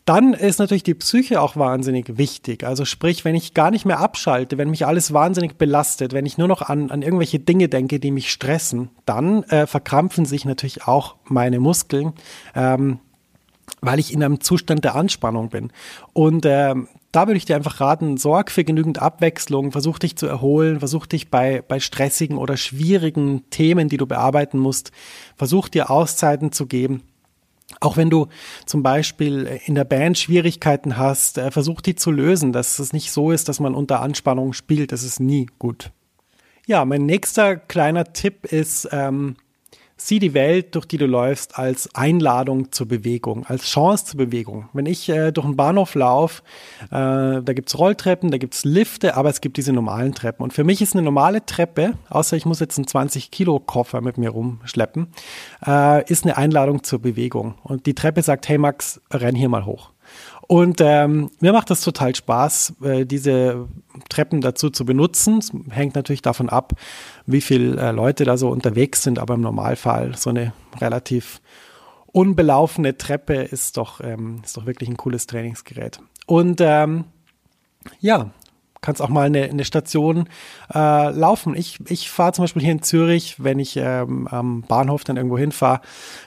Dann 0.06 0.34
ist 0.34 0.60
natürlich 0.60 0.84
die 0.84 0.94
Psyche 0.94 1.40
auch 1.40 1.56
wahnsinnig 1.56 2.16
wichtig. 2.16 2.62
Also 2.62 2.84
sprich, 2.84 3.24
wenn 3.24 3.34
ich 3.34 3.54
gar 3.54 3.72
nicht 3.72 3.84
mehr 3.84 3.98
abschalte, 3.98 4.56
wenn 4.56 4.70
mich 4.70 4.86
alles 4.86 5.12
wahnsinnig 5.12 5.58
belastet, 5.58 6.12
wenn 6.12 6.24
ich 6.24 6.38
nur 6.38 6.46
noch 6.46 6.62
an, 6.62 6.92
an 6.92 7.02
irgendwelche 7.02 7.40
Dinge 7.40 7.68
denke, 7.68 7.98
die 7.98 8.12
mich 8.12 8.30
stressen, 8.30 8.90
dann 9.04 9.42
äh, 9.44 9.66
verkrampfen 9.66 10.24
sich 10.24 10.44
natürlich 10.44 10.86
auch 10.86 11.16
meine 11.24 11.58
Muskeln, 11.58 12.12
ähm, 12.54 13.00
weil 13.80 13.98
ich 13.98 14.12
in 14.12 14.22
einem 14.22 14.40
Zustand 14.40 14.84
der 14.84 14.94
Anspannung 14.94 15.48
bin. 15.48 15.72
Und 16.12 16.46
ähm, 16.46 16.86
da 17.10 17.26
würde 17.26 17.38
ich 17.38 17.44
dir 17.44 17.56
einfach 17.56 17.80
raten, 17.80 18.16
sorg 18.16 18.52
für 18.52 18.62
genügend 18.62 19.02
Abwechslung, 19.02 19.72
versuch 19.72 19.98
dich 19.98 20.16
zu 20.16 20.28
erholen, 20.28 20.78
versuch 20.78 21.06
dich 21.06 21.32
bei, 21.32 21.64
bei 21.66 21.80
stressigen 21.80 22.38
oder 22.38 22.56
schwierigen 22.56 23.50
Themen, 23.50 23.88
die 23.88 23.96
du 23.96 24.06
bearbeiten 24.06 24.58
musst, 24.58 24.92
versuch 25.34 25.68
dir 25.68 25.90
Auszeiten 25.90 26.52
zu 26.52 26.66
geben 26.66 27.02
auch 27.80 27.96
wenn 27.96 28.10
du 28.10 28.28
zum 28.64 28.82
Beispiel 28.82 29.60
in 29.64 29.74
der 29.74 29.84
Band 29.84 30.18
Schwierigkeiten 30.18 30.96
hast, 30.96 31.38
äh, 31.38 31.50
versuch 31.50 31.80
die 31.80 31.94
zu 31.94 32.10
lösen, 32.10 32.52
dass 32.52 32.78
es 32.78 32.92
nicht 32.92 33.10
so 33.10 33.30
ist, 33.30 33.48
dass 33.48 33.60
man 33.60 33.74
unter 33.74 34.00
Anspannung 34.00 34.52
spielt. 34.52 34.92
Das 34.92 35.02
ist 35.02 35.20
nie 35.20 35.48
gut. 35.58 35.90
Ja, 36.66 36.84
mein 36.84 37.06
nächster 37.06 37.56
kleiner 37.56 38.12
Tipp 38.12 38.46
ist, 38.46 38.88
ähm, 38.92 39.36
Sieh 39.98 40.18
die 40.18 40.34
Welt, 40.34 40.74
durch 40.74 40.84
die 40.84 40.98
du 40.98 41.06
läufst, 41.06 41.58
als 41.58 41.94
Einladung 41.94 42.70
zur 42.70 42.86
Bewegung, 42.86 43.46
als 43.46 43.64
Chance 43.64 44.04
zur 44.04 44.18
Bewegung. 44.18 44.68
Wenn 44.74 44.84
ich 44.84 45.08
äh, 45.08 45.32
durch 45.32 45.46
einen 45.46 45.56
Bahnhof 45.56 45.94
laufe, 45.94 46.42
äh, 46.90 46.90
da 46.90 47.52
gibt's 47.54 47.78
Rolltreppen, 47.78 48.30
da 48.30 48.36
gibt's 48.36 48.66
Lifte, 48.66 49.16
aber 49.16 49.30
es 49.30 49.40
gibt 49.40 49.56
diese 49.56 49.72
normalen 49.72 50.14
Treppen. 50.14 50.42
Und 50.44 50.52
für 50.52 50.64
mich 50.64 50.82
ist 50.82 50.94
eine 50.94 51.02
normale 51.02 51.46
Treppe, 51.46 51.94
außer 52.10 52.36
ich 52.36 52.44
muss 52.44 52.60
jetzt 52.60 52.76
einen 52.76 52.86
20-Kilo-Koffer 52.86 54.02
mit 54.02 54.18
mir 54.18 54.30
rumschleppen, 54.30 55.06
äh, 55.66 56.04
ist 56.10 56.24
eine 56.24 56.36
Einladung 56.36 56.82
zur 56.82 57.00
Bewegung. 57.00 57.54
Und 57.62 57.86
die 57.86 57.94
Treppe 57.94 58.20
sagt, 58.20 58.48
hey 58.50 58.58
Max, 58.58 59.00
renn 59.10 59.34
hier 59.34 59.48
mal 59.48 59.64
hoch. 59.64 59.92
Und 60.46 60.80
ähm, 60.80 61.30
mir 61.40 61.52
macht 61.52 61.70
das 61.70 61.80
total 61.80 62.14
Spaß, 62.14 62.74
äh, 62.82 63.04
diese 63.04 63.66
Treppen 64.08 64.40
dazu 64.40 64.70
zu 64.70 64.84
benutzen. 64.84 65.38
Es 65.38 65.52
hängt 65.70 65.96
natürlich 65.96 66.22
davon 66.22 66.48
ab, 66.48 66.74
wie 67.26 67.40
viele 67.40 67.80
äh, 67.80 67.90
Leute 67.90 68.24
da 68.24 68.36
so 68.36 68.48
unterwegs 68.50 69.02
sind, 69.02 69.18
aber 69.18 69.34
im 69.34 69.40
Normalfall 69.40 70.16
so 70.16 70.30
eine 70.30 70.52
relativ 70.80 71.40
unbelaufene 72.12 72.96
Treppe 72.96 73.34
ist 73.34 73.76
doch, 73.76 74.00
ähm, 74.00 74.40
ist 74.44 74.56
doch 74.56 74.66
wirklich 74.66 74.88
ein 74.88 74.96
cooles 74.96 75.26
Trainingsgerät. 75.26 75.98
Und 76.26 76.60
ähm, 76.60 77.04
ja, 78.00 78.30
kannst 78.80 79.02
auch 79.02 79.08
mal 79.08 79.26
eine, 79.26 79.44
eine 79.44 79.64
Station 79.64 80.28
äh, 80.72 81.10
laufen. 81.10 81.56
Ich, 81.56 81.80
ich 81.88 82.08
fahre 82.08 82.32
zum 82.32 82.44
Beispiel 82.44 82.62
hier 82.62 82.72
in 82.72 82.82
Zürich, 82.82 83.42
wenn 83.42 83.58
ich 83.58 83.76
ähm, 83.76 84.28
am 84.28 84.62
Bahnhof 84.62 85.02
dann 85.02 85.16
irgendwo 85.16 85.38
hinfahre, 85.38 85.80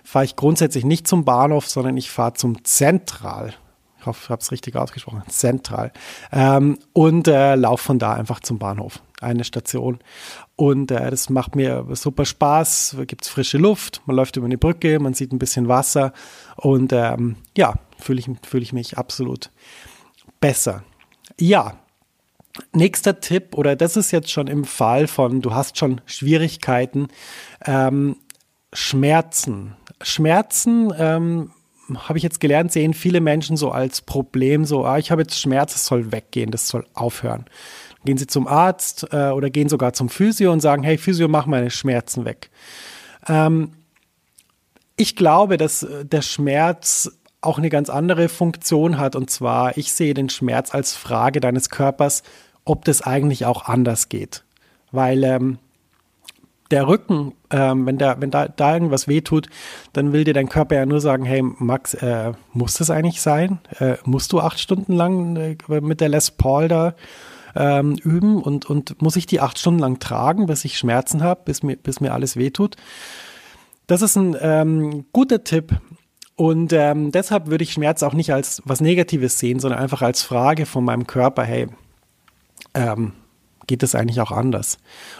fahre 0.03 0.25
ich 0.25 0.35
grundsätzlich 0.35 0.83
nicht 0.83 1.07
zum 1.07 1.23
Bahnhof, 1.23 1.67
sondern 1.69 1.95
ich 1.95 2.11
fahre 2.11 2.33
zum 2.33 2.65
Zentral. 2.65 3.53
Ich 3.99 4.05
hoffe, 4.05 4.21
ich 4.23 4.29
habe 4.29 4.41
es 4.41 4.51
richtig 4.51 4.75
ausgesprochen. 4.75 5.23
Zentral. 5.27 5.91
Ähm, 6.31 6.79
und 6.93 7.27
äh, 7.27 7.55
laufe 7.55 7.83
von 7.83 7.99
da 7.99 8.13
einfach 8.13 8.39
zum 8.39 8.57
Bahnhof. 8.59 9.01
Eine 9.19 9.43
Station. 9.43 9.99
Und 10.55 10.91
äh, 10.91 11.09
das 11.09 11.29
macht 11.29 11.55
mir 11.55 11.85
super 11.93 12.25
Spaß. 12.25 12.97
Gibt 13.07 13.23
es 13.25 13.29
frische 13.29 13.57
Luft, 13.57 14.01
man 14.05 14.15
läuft 14.15 14.37
über 14.37 14.45
eine 14.45 14.57
Brücke, 14.57 14.99
man 14.99 15.13
sieht 15.13 15.33
ein 15.33 15.39
bisschen 15.39 15.67
Wasser. 15.67 16.13
Und 16.55 16.93
ähm, 16.93 17.35
ja, 17.57 17.75
fühle 17.97 18.19
ich, 18.19 18.29
fühl 18.47 18.61
ich 18.61 18.71
mich 18.71 18.97
absolut 18.97 19.51
besser. 20.39 20.83
Ja, 21.37 21.75
nächster 22.73 23.19
Tipp, 23.19 23.57
oder 23.57 23.75
das 23.75 23.97
ist 23.97 24.11
jetzt 24.11 24.31
schon 24.31 24.47
im 24.47 24.63
Fall 24.63 25.07
von, 25.07 25.41
du 25.41 25.53
hast 25.53 25.77
schon 25.77 26.01
Schwierigkeiten, 26.05 27.07
ähm, 27.65 28.15
Schmerzen. 28.73 29.75
Schmerzen 30.01 30.93
ähm, 30.97 31.51
habe 31.97 32.17
ich 32.17 32.23
jetzt 32.23 32.39
gelernt, 32.39 32.71
sehen 32.71 32.93
viele 32.93 33.21
Menschen 33.21 33.57
so 33.57 33.71
als 33.71 34.01
Problem, 34.01 34.65
so, 34.65 34.85
ah, 34.85 34.97
ich 34.97 35.11
habe 35.11 35.21
jetzt 35.21 35.39
Schmerz, 35.39 35.75
es 35.75 35.85
soll 35.85 36.11
weggehen, 36.11 36.51
das 36.51 36.67
soll 36.67 36.85
aufhören. 36.93 37.45
Gehen 38.05 38.17
sie 38.17 38.27
zum 38.27 38.47
Arzt 38.47 39.07
äh, 39.11 39.29
oder 39.29 39.49
gehen 39.49 39.69
sogar 39.69 39.93
zum 39.93 40.09
Physio 40.09 40.51
und 40.53 40.61
sagen, 40.61 40.83
hey 40.83 40.97
Physio, 40.97 41.27
mach 41.27 41.45
meine 41.45 41.69
Schmerzen 41.69 42.25
weg. 42.25 42.49
Ähm, 43.27 43.71
ich 44.95 45.15
glaube, 45.15 45.57
dass 45.57 45.83
äh, 45.83 46.05
der 46.05 46.21
Schmerz 46.21 47.11
auch 47.41 47.57
eine 47.57 47.69
ganz 47.69 47.89
andere 47.89 48.29
Funktion 48.29 48.97
hat. 48.97 49.15
Und 49.15 49.29
zwar, 49.29 49.77
ich 49.77 49.93
sehe 49.93 50.13
den 50.13 50.29
Schmerz 50.29 50.73
als 50.73 50.93
Frage 50.93 51.39
deines 51.39 51.69
Körpers, 51.69 52.23
ob 52.65 52.85
das 52.85 53.01
eigentlich 53.01 53.45
auch 53.45 53.65
anders 53.65 54.09
geht. 54.09 54.43
Weil 54.91 55.23
ähm, 55.23 55.57
der 56.71 56.87
Rücken, 56.87 57.33
ähm, 57.49 57.85
wenn, 57.85 57.97
der, 57.97 58.21
wenn 58.21 58.31
da, 58.31 58.47
da 58.47 58.73
irgendwas 58.73 59.07
wehtut, 59.07 59.47
dann 59.93 60.13
will 60.13 60.23
dir 60.23 60.33
dein 60.33 60.49
Körper 60.49 60.75
ja 60.75 60.85
nur 60.85 61.01
sagen, 61.01 61.25
hey 61.25 61.41
Max, 61.41 61.95
äh, 61.95 62.33
muss 62.53 62.75
das 62.75 62.89
eigentlich 62.89 63.21
sein? 63.21 63.59
Äh, 63.79 63.95
musst 64.05 64.31
du 64.31 64.39
acht 64.39 64.59
Stunden 64.59 64.93
lang 64.93 65.35
äh, 65.35 65.81
mit 65.81 66.01
der 66.01 66.09
Les 66.09 66.31
Paul 66.31 66.67
da 66.67 66.93
ähm, 67.55 67.95
üben 67.95 68.41
und, 68.41 68.69
und 68.69 69.01
muss 69.01 69.15
ich 69.15 69.25
die 69.25 69.41
acht 69.41 69.57
Stunden 69.57 69.79
lang 69.79 69.99
tragen, 69.99 70.45
bis 70.45 70.65
ich 70.65 70.77
Schmerzen 70.77 71.23
habe, 71.23 71.41
bis 71.45 71.63
mir, 71.63 71.75
bis 71.75 72.01
mir 72.01 72.13
alles 72.13 72.35
wehtut? 72.37 72.75
Das 73.87 74.03
ist 74.03 74.15
ein 74.15 74.37
ähm, 74.39 75.05
guter 75.11 75.43
Tipp. 75.43 75.75
Und 76.35 76.71
ähm, 76.71 77.11
deshalb 77.11 77.47
würde 77.47 77.63
ich 77.63 77.73
Schmerz 77.73 78.01
auch 78.01 78.13
nicht 78.13 78.31
als 78.31 78.61
was 78.63 78.79
Negatives 78.79 79.39
sehen, 79.39 79.59
sondern 79.59 79.81
einfach 79.81 80.01
als 80.01 80.21
Frage 80.21 80.65
von 80.65 80.85
meinem 80.85 81.05
Körper, 81.05 81.43
hey, 81.43 81.67
ähm, 82.75 83.13
geht 83.67 83.83
es 83.83 83.93
eigentlich 83.93 84.21
auch 84.21 84.31
anders? 84.31 84.77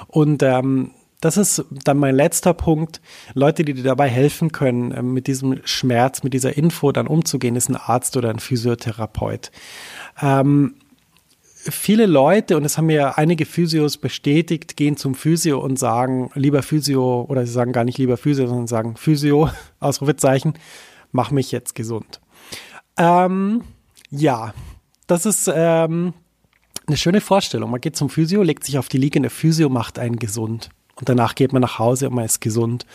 Und 0.08 0.44
ähm, 0.44 0.92
das 1.22 1.36
ist 1.36 1.66
dann 1.70 1.98
mein 1.98 2.16
letzter 2.16 2.54
Punkt. 2.54 3.02
Leute, 3.34 3.66
die 3.66 3.74
dir 3.74 3.84
dabei 3.84 4.08
helfen 4.08 4.52
können, 4.52 4.94
ähm, 4.96 5.14
mit 5.14 5.28
diesem 5.28 5.60
Schmerz, 5.66 6.24
mit 6.24 6.34
dieser 6.34 6.56
Info 6.58 6.92
dann 6.92 7.08
umzugehen, 7.08 7.56
ist 7.56 7.70
ein 7.70 7.76
Arzt 7.76 8.16
oder 8.16 8.30
ein 8.30 8.40
Physiotherapeut. 8.40 9.52
Ähm, 10.22 10.76
viele 11.56 12.06
Leute, 12.06 12.56
und 12.56 12.64
das 12.64 12.78
haben 12.78 12.86
mir 12.86 13.18
einige 13.18 13.46
Physios 13.46 13.98
bestätigt, 13.98 14.78
gehen 14.78 14.96
zum 14.96 15.14
Physio 15.14 15.60
und 15.60 15.78
sagen, 15.78 16.32
lieber 16.36 16.64
Physio, 16.64 17.26
oder 17.28 17.46
sie 17.46 17.52
sagen 17.52 17.74
gar 17.74 17.84
nicht 17.84 17.98
lieber 17.98 18.16
Physio, 18.16 18.48
sondern 18.48 18.68
sagen 18.68 18.96
Physio, 18.96 19.50
Ausrufezeichen, 19.82 20.54
mach 21.12 21.32
mich 21.32 21.52
jetzt 21.52 21.76
gesund. 21.76 22.22
Ähm, 22.98 23.64
ja, 24.10 24.54
das 25.08 25.26
ist 25.26 25.52
ähm, 25.54 26.14
eine 26.88 26.98
schöne 26.98 27.20
Vorstellung. 27.20 27.72
Man 27.72 27.82
geht 27.82 27.98
zum 27.98 28.10
Physio, 28.10 28.42
legt 28.42 28.64
sich 28.64 28.78
auf 28.78 28.88
die 28.88 28.98
liegende 28.98 29.30
Physio, 29.30 29.68
macht 29.68 30.00
einen 30.00 30.18
gesund. 30.18 30.70
Und 31.00 31.08
danach 31.10 31.36
geht 31.36 31.54
man 31.54 31.62
nach 31.62 31.80
Hause 31.80 32.10
und 32.10 32.16
man 32.16 32.26
ist 32.26 32.42
gesund. 32.42 32.86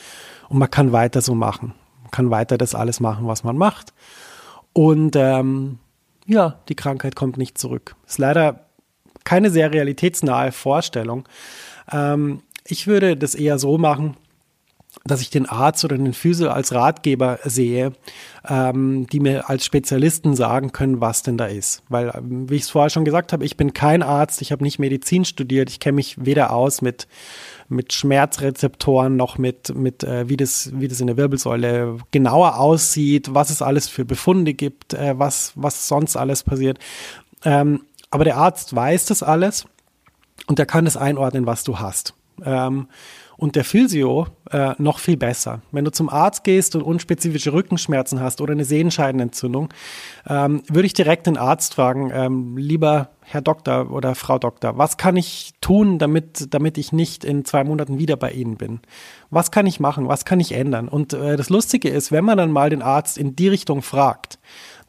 Und 0.49 0.59
man 0.59 0.71
kann 0.71 0.93
weiter 0.93 1.21
so 1.21 1.35
machen. 1.35 1.73
Man 2.03 2.11
kann 2.11 2.31
weiter 2.31 2.59
das 2.59 2.75
alles 2.75 3.01
machen, 3.01 3.27
was 3.27 3.45
man 3.45 3.57
macht. 3.57 3.93
Und 4.73 5.17
ähm, 5.17 5.79
ja, 6.27 6.59
die 6.69 6.75
Krankheit 6.75 7.17
kommt 7.17 7.39
nicht 7.39 7.59
zurück. 7.59 7.97
Ist 8.07 8.19
leider 8.19 8.67
keine 9.25 9.51
sehr 9.51 9.73
realitätsnahe 9.73 10.53
Vorstellung. 10.53 11.27
Ähm, 11.91 12.43
ich 12.67 12.87
würde 12.87 13.17
das 13.17 13.35
eher 13.35 13.59
so 13.59 13.79
machen, 13.79 14.17
dass 15.05 15.21
ich 15.21 15.31
den 15.31 15.47
Arzt 15.47 15.85
oder 15.85 15.99
den 15.99 16.15
Physio 16.15 16.51
als 16.51 16.73
Ratgeber 16.73 17.39
sehe, 17.45 17.93
ähm, 18.49 19.07
die 19.09 19.21
mir 19.21 19.51
als 19.51 19.65
Spezialisten 19.65 20.35
sagen 20.35 20.73
können, 20.73 21.01
was 21.01 21.23
denn 21.23 21.37
da 21.37 21.47
ist. 21.47 21.83
Weil, 21.89 22.13
ähm, 22.15 22.49
wie 22.49 22.57
ich 22.57 22.63
es 22.63 22.71
vorher 22.71 22.91
schon 22.91 23.05
gesagt 23.05 23.33
habe, 23.33 23.45
ich 23.45 23.57
bin 23.57 23.73
kein 23.75 24.03
Arzt, 24.03 24.41
ich 24.41 24.53
habe 24.53 24.63
nicht 24.63 24.79
Medizin 24.79 25.25
studiert, 25.25 25.69
ich 25.71 25.81
kenne 25.81 25.97
mich 25.97 26.25
weder 26.25 26.53
aus 26.53 26.81
mit 26.81 27.07
mit 27.69 27.93
Schmerzrezeptoren 27.93 29.17
noch 29.17 29.39
mit, 29.39 29.75
mit 29.75 30.05
äh, 30.05 30.29
wie, 30.29 30.37
das, 30.37 30.71
wie 30.75 30.89
das 30.89 31.01
in 31.01 31.07
der 31.07 31.17
Wirbelsäule 31.17 31.99
genauer 32.11 32.59
aussieht, 32.59 33.35
was 33.35 33.51
es 33.51 33.63
alles 33.63 33.89
für 33.89 34.05
Befunde 34.05 34.55
gibt, 34.55 34.95
äh, 34.95 35.19
was, 35.19 35.53
was 35.55 35.89
sonst 35.89 36.17
alles 36.17 36.43
passiert. 36.43 36.79
Ähm, 37.45 37.83
aber 38.11 38.25
der 38.25 38.37
Arzt 38.37 38.75
weiß 38.75 39.07
das 39.07 39.23
alles 39.23 39.67
und 40.47 40.59
der 40.59 40.67
kann 40.67 40.87
es 40.87 40.97
einordnen, 40.97 41.47
was 41.47 41.65
du 41.65 41.79
hast. 41.79 42.15
Ähm, 42.45 42.89
Und 43.37 43.57
der 43.57 43.65
Physio 43.65 44.29
äh, 44.51 44.73
noch 44.79 44.99
viel 44.99 45.17
besser. 45.17 45.63
Wenn 45.73 45.85
du 45.85 45.91
zum 45.91 46.09
Arzt 46.09 46.45
gehst 46.45 46.77
und 46.77 46.83
unspezifische 46.83 47.53
Rückenschmerzen 47.53 48.21
hast 48.21 48.41
oder 48.41 48.53
eine 48.53 48.65
Sehenscheidenentzündung, 48.65 49.69
ähm, 50.29 50.63
würde 50.69 50.87
ich 50.87 50.95
direkt 50.95 51.27
den 51.27 51.37
Arzt 51.37 51.75
fragen, 51.75 52.11
ähm, 52.15 52.57
lieber 52.57 53.11
Herr 53.23 53.41
Doktor 53.41 53.91
oder 53.91 54.15
Frau 54.15 54.39
Doktor, 54.39 54.77
was 54.79 54.97
kann 54.97 55.17
ich 55.17 55.55
tun, 55.61 55.99
damit, 55.99 56.53
damit 56.53 56.79
ich 56.79 56.93
nicht 56.93 57.25
in 57.25 57.45
zwei 57.45 57.65
Monaten 57.65 57.99
wieder 57.99 58.17
bei 58.17 58.31
Ihnen 58.31 58.57
bin? 58.57 58.81
Was 59.31 59.51
kann 59.51 59.67
ich 59.67 59.81
machen? 59.81 60.09
Was 60.09 60.25
kann 60.25 60.41
ich 60.41 60.53
ändern? 60.53 60.89
Und 60.89 61.15
äh, 61.15 61.37
das 61.37 61.49
Lustige 61.49 61.89
ist, 61.89 62.13
wenn 62.13 62.25
man 62.25 62.39
dann 62.39 62.53
mal 62.53 62.71
den 62.71 62.83
Arzt 62.83 63.19
in 63.19 63.35
die 63.35 63.49
Richtung 63.49 63.83
fragt, 63.83 64.39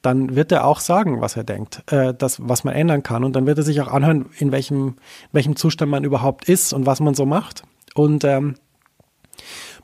dann 0.01 0.36
wird 0.36 0.51
er 0.51 0.65
auch 0.65 0.79
sagen, 0.79 1.21
was 1.21 1.36
er 1.36 1.43
denkt, 1.43 1.81
äh, 1.91 2.13
das, 2.13 2.38
was 2.47 2.63
man 2.63 2.75
ändern 2.75 3.01
kann. 3.01 3.23
Und 3.23 3.36
dann 3.36 3.47
wird 3.47 3.58
er 3.58 3.63
sich 3.63 3.81
auch 3.81 3.88
anhören, 3.88 4.27
in 4.38 4.51
welchem, 4.51 4.89
in 4.89 4.95
welchem 5.31 5.55
Zustand 5.55 5.89
man 5.89 6.03
überhaupt 6.03 6.47
ist 6.47 6.73
und 6.73 6.86
was 6.86 6.99
man 6.99 7.15
so 7.15 7.25
macht. 7.25 7.63
Und 7.95 8.23
ähm, 8.23 8.55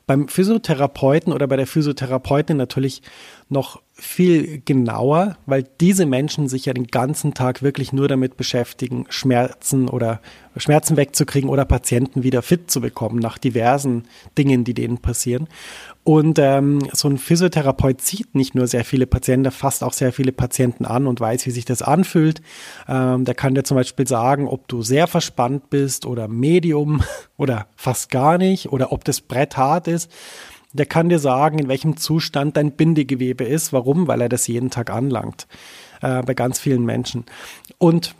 beim 0.06 0.28
Physiotherapeuten 0.28 1.32
oder 1.32 1.46
bei 1.46 1.56
der 1.56 1.66
Physiotherapeutin 1.66 2.56
natürlich 2.56 3.02
noch 3.48 3.80
viel 3.94 4.60
genauer, 4.64 5.38
weil 5.46 5.64
diese 5.80 6.06
Menschen 6.06 6.48
sich 6.48 6.66
ja 6.66 6.74
den 6.74 6.88
ganzen 6.88 7.34
Tag 7.34 7.62
wirklich 7.62 7.92
nur 7.92 8.08
damit 8.08 8.36
beschäftigen, 8.36 9.06
Schmerzen 9.10 9.88
oder 9.88 10.20
Schmerzen 10.56 10.96
wegzukriegen 10.96 11.48
oder 11.48 11.64
Patienten 11.64 12.22
wieder 12.24 12.42
fit 12.42 12.70
zu 12.70 12.80
bekommen 12.80 13.20
nach 13.20 13.38
diversen 13.38 14.04
Dingen, 14.36 14.64
die 14.64 14.74
denen 14.74 14.98
passieren. 14.98 15.48
Und 16.04 16.40
ähm, 16.40 16.80
so 16.92 17.08
ein 17.08 17.16
Physiotherapeut 17.16 18.00
sieht 18.00 18.34
nicht 18.34 18.56
nur 18.56 18.66
sehr 18.66 18.84
viele 18.84 19.06
Patienten, 19.06 19.44
der 19.44 19.52
fasst 19.52 19.84
auch 19.84 19.92
sehr 19.92 20.12
viele 20.12 20.32
Patienten 20.32 20.84
an 20.84 21.06
und 21.06 21.20
weiß, 21.20 21.46
wie 21.46 21.52
sich 21.52 21.64
das 21.64 21.80
anfühlt. 21.80 22.42
Ähm, 22.88 23.24
der 23.24 23.36
kann 23.36 23.54
dir 23.54 23.62
zum 23.62 23.76
Beispiel 23.76 24.08
sagen, 24.08 24.48
ob 24.48 24.66
du 24.66 24.82
sehr 24.82 25.06
verspannt 25.06 25.70
bist 25.70 26.04
oder 26.04 26.26
Medium 26.26 27.02
oder 27.36 27.66
fast 27.76 28.10
gar 28.10 28.36
nicht 28.36 28.72
oder 28.72 28.90
ob 28.90 29.04
das 29.04 29.20
Brett 29.20 29.56
hart 29.56 29.86
ist. 29.86 30.10
Der 30.72 30.86
kann 30.86 31.08
dir 31.08 31.20
sagen, 31.20 31.58
in 31.58 31.68
welchem 31.68 31.96
Zustand 31.96 32.56
dein 32.56 32.72
Bindegewebe 32.72 33.44
ist. 33.44 33.72
Warum? 33.72 34.08
Weil 34.08 34.22
er 34.22 34.28
das 34.28 34.48
jeden 34.48 34.70
Tag 34.70 34.90
anlangt. 34.90 35.46
Äh, 36.00 36.22
bei 36.22 36.34
ganz 36.34 36.58
vielen 36.58 36.84
Menschen. 36.84 37.26
Und 37.78 38.16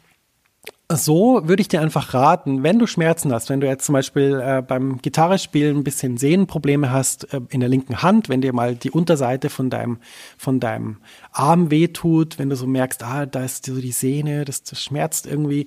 so 0.97 1.41
würde 1.45 1.61
ich 1.61 1.69
dir 1.69 1.81
einfach 1.81 2.15
raten, 2.15 2.63
wenn 2.63 2.79
du 2.79 2.87
Schmerzen 2.87 3.33
hast, 3.33 3.51
wenn 3.51 3.61
du 3.61 3.67
jetzt 3.67 3.85
zum 3.85 3.93
Beispiel 3.93 4.41
äh, 4.45 4.63
beim 4.63 4.99
Gitarrespielen 4.99 5.79
ein 5.79 5.85
bisschen 5.85 6.17
Sehnenprobleme 6.17 6.91
hast 6.91 7.33
äh, 7.33 7.41
in 7.51 7.61
der 7.61 7.69
linken 7.69 8.03
Hand, 8.03 8.29
wenn 8.29 8.41
dir 8.41 8.53
mal 8.53 8.75
die 8.75 8.91
Unterseite 8.91 9.51
von 9.51 9.71
deinem, 9.71 9.99
von 10.39 10.61
deinem 10.61 10.99
Arm 11.33 11.71
wehtut, 11.71 12.39
wenn 12.39 12.51
du 12.51 12.57
so 12.57 12.67
merkst, 12.67 13.03
ah, 13.03 13.27
da 13.27 13.45
ist 13.45 13.67
so 13.67 13.81
die 13.81 13.93
Sehne, 13.93 14.45
das, 14.45 14.63
das 14.63 14.83
schmerzt 14.83 15.27
irgendwie. 15.27 15.67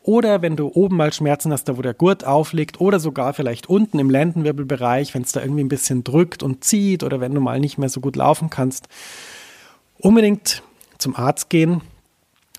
Oder 0.00 0.42
wenn 0.42 0.56
du 0.56 0.70
oben 0.72 0.96
mal 0.96 1.12
Schmerzen 1.12 1.52
hast, 1.52 1.64
da 1.64 1.76
wo 1.76 1.82
der 1.82 1.94
Gurt 1.94 2.24
aufliegt, 2.24 2.80
oder 2.80 3.00
sogar 3.00 3.34
vielleicht 3.34 3.68
unten 3.68 3.98
im 3.98 4.10
Lendenwirbelbereich, 4.10 5.14
wenn 5.14 5.22
es 5.22 5.32
da 5.32 5.40
irgendwie 5.40 5.64
ein 5.64 5.68
bisschen 5.68 6.04
drückt 6.04 6.42
und 6.42 6.64
zieht, 6.64 7.02
oder 7.02 7.20
wenn 7.20 7.34
du 7.34 7.40
mal 7.40 7.60
nicht 7.60 7.78
mehr 7.78 7.88
so 7.88 8.00
gut 8.00 8.16
laufen 8.16 8.50
kannst, 8.50 8.88
unbedingt 9.98 10.62
zum 10.98 11.16
Arzt 11.16 11.50
gehen 11.50 11.82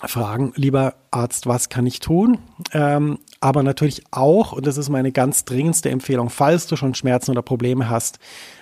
fragen, 0.06 0.54
lieber 0.56 0.96
Arzt, 1.12 1.48
was 1.48 1.70
kann 1.70 1.86
ich 1.86 2.00
tun? 2.00 2.39
Ähm, 2.72 3.20
aber 3.39 3.63
natürlich 3.63 4.04
auch, 4.12 4.54
und 4.54 4.68
das 4.68 4.78
ist 4.78 4.89
meine 4.89 5.12
ganz 5.12 5.46
dringendste 5.46 5.89
Empfehlung, 5.89 6.30
falls 6.30 6.68
du 6.68 6.76
schon 6.76 6.96
Schmerzen 6.96 7.32
oder 7.32 7.42
Probleme 7.42 7.89
hast, 7.89 8.20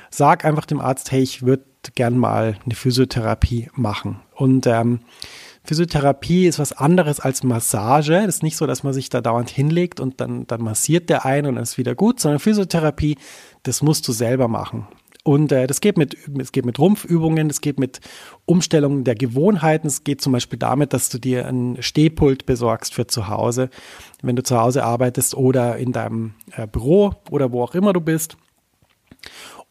sag 0.09 0.45
einfach 0.45 0.65
dem 0.65 0.79
Arzt, 0.79 1.11
hey, 1.11 1.21
ich 1.21 1.43
würde 1.43 1.63
gern 1.95 2.17
mal 2.17 2.57
eine 2.63 2.75
Physiotherapie 2.75 3.69
machen. 3.73 4.19
Und 4.35 4.67
ähm, 4.67 4.99
Physiotherapie 5.63 6.47
ist 6.47 6.59
was 6.59 6.73
anderes 6.73 7.19
als 7.19 7.43
Massage. 7.43 8.15
Es 8.15 8.35
ist 8.35 8.43
nicht 8.43 8.57
so, 8.57 8.65
dass 8.65 8.83
man 8.83 8.93
sich 8.93 9.09
da 9.09 9.21
dauernd 9.21 9.49
hinlegt 9.49 9.99
und 9.99 10.19
dann, 10.19 10.47
dann 10.47 10.61
massiert 10.61 11.09
der 11.09 11.25
ein 11.25 11.45
und 11.45 11.55
dann 11.55 11.63
ist 11.63 11.77
wieder 11.77 11.95
gut, 11.95 12.19
sondern 12.19 12.39
Physiotherapie, 12.39 13.17
das 13.63 13.81
musst 13.81 14.07
du 14.07 14.11
selber 14.11 14.47
machen. 14.47 14.87
Und 15.23 15.51
äh, 15.51 15.67
das 15.67 15.81
geht 15.81 15.97
mit, 15.97 16.17
es 16.39 16.51
geht 16.51 16.65
mit 16.65 16.79
Rumpfübungen, 16.79 17.49
es 17.49 17.61
geht 17.61 17.79
mit 17.79 17.99
Umstellungen 18.45 19.03
der 19.03 19.15
Gewohnheiten. 19.15 19.87
Es 19.87 20.03
geht 20.03 20.21
zum 20.21 20.33
Beispiel 20.33 20.57
damit, 20.57 20.93
dass 20.93 21.09
du 21.09 21.19
dir 21.19 21.47
ein 21.47 21.77
Stehpult 21.79 22.45
besorgst 22.45 22.93
für 22.93 23.05
zu 23.05 23.27
Hause, 23.27 23.69
wenn 24.21 24.35
du 24.35 24.43
zu 24.43 24.59
Hause 24.59 24.83
arbeitest 24.83 25.35
oder 25.35 25.77
in 25.77 25.91
deinem 25.91 26.33
äh, 26.55 26.65
Büro 26.65 27.13
oder 27.29 27.51
wo 27.51 27.63
auch 27.63 27.75
immer 27.75 27.93
du 27.93 28.01
bist. 28.01 28.35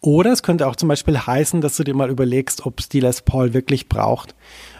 Oder 0.03 0.33
es 0.33 0.43
könnte 0.43 0.67
auch 0.67 0.77
zum 0.77 0.89
Beispiel 0.89 1.19
heißen, 1.19 1.61
dass 1.61 1.77
du 1.77 1.85
dir 1.85 1.95
mal 1.95 2.09
überlegst, 2.09 2.65
ob 2.65 2.81
es 2.81 3.21
Paul 3.21 3.53
wirklich 3.53 3.89
braucht, 3.89 4.35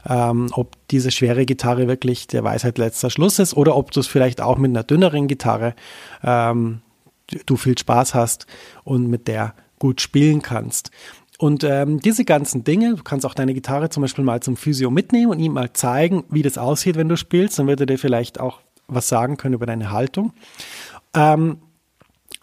ähm, 0.09 0.49
ob 0.53 0.77
diese 0.89 1.11
schwere 1.11 1.45
Gitarre 1.45 1.89
wirklich 1.89 2.27
der 2.27 2.43
Weisheit 2.43 2.79
letzter 2.79 3.11
Schluss 3.11 3.39
ist 3.39 3.55
oder 3.55 3.77
ob 3.77 3.91
du 3.91 4.01
es 4.01 4.07
vielleicht 4.07 4.41
auch 4.41 4.57
mit 4.57 4.71
einer 4.71 4.83
dünneren 4.83 5.29
Gitarre 5.29 5.75
ähm, 6.25 6.81
du 7.47 7.57
viel 7.57 7.77
Spaß 7.77 8.15
hast 8.15 8.47
und 8.85 9.09
mit 9.09 9.29
der 9.29 9.55
gut 9.81 10.01
spielen 10.01 10.43
kannst. 10.43 10.93
Und 11.41 11.65
ähm, 11.65 12.01
diese 12.01 12.25
ganzen 12.25 12.65
Dinge, 12.65 12.95
du 12.95 13.03
kannst 13.03 13.25
auch 13.27 13.35
deine 13.35 13.55
Gitarre 13.55 13.89
zum 13.89 14.03
Beispiel 14.03 14.23
mal 14.23 14.41
zum 14.41 14.57
Physio 14.57 14.91
mitnehmen 14.91 15.33
und 15.33 15.41
ihm 15.41 15.55
mal 15.55 15.73
zeigen, 15.73 16.25
wie 16.29 16.43
das 16.43 16.59
aussieht, 16.59 16.97
wenn 16.97 17.09
du 17.09 17.17
spielst. 17.17 17.59
Dann 17.59 17.67
wird 17.67 17.81
er 17.81 17.87
dir 17.87 17.99
vielleicht 17.99 18.39
auch 18.39 18.61
was 18.87 19.09
sagen 19.09 19.39
können 19.39 19.55
über 19.55 19.67
deine 19.67 19.91
Haltung. 19.91 20.33
Ähm, 21.15 21.57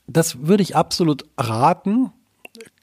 das 0.08 0.48
würde 0.48 0.64
ich 0.64 0.76
absolut 0.76 1.26
raten. 1.38 2.12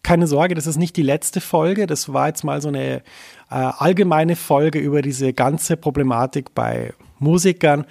Keine 0.05 0.29
Sorge, 0.29 0.55
das 0.55 0.69
ist 0.69 0.77
nicht 0.77 0.97
die 0.97 1.03
letzte 1.03 1.41
Folge. 1.41 1.87
Das 1.87 2.13
war 2.13 2.29
jetzt 2.29 2.45
mal 2.45 2.63
so 2.63 2.69
eine 2.69 2.99
äh, 2.99 3.03
allgemeine 3.51 4.37
Folge 4.37 4.79
über 4.79 5.03
diese 5.03 5.33
ganze 5.33 5.77
Problematik 5.77 6.55
bei 6.55 6.95
Musikern 7.19 7.87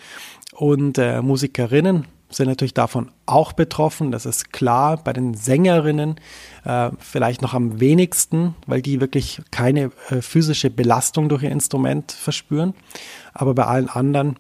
und 0.53 0.97
äh, 0.97 1.21
Musikerinnen 1.21 2.05
sind 2.35 2.47
natürlich 2.47 2.73
davon 2.73 3.11
auch 3.25 3.53
betroffen. 3.53 4.11
Das 4.11 4.25
ist 4.25 4.51
klar. 4.51 4.97
Bei 4.97 5.13
den 5.13 5.33
Sängerinnen 5.33 6.19
äh, 6.65 6.91
vielleicht 6.99 7.41
noch 7.41 7.53
am 7.53 7.79
wenigsten, 7.79 8.55
weil 8.65 8.81
die 8.81 9.01
wirklich 9.01 9.41
keine 9.51 9.91
äh, 10.09 10.21
physische 10.21 10.69
Belastung 10.69 11.29
durch 11.29 11.43
ihr 11.43 11.51
Instrument 11.51 12.11
verspüren. 12.11 12.73
Aber 13.33 13.53
bei 13.53 13.65
allen 13.65 13.89
anderen 13.89 14.37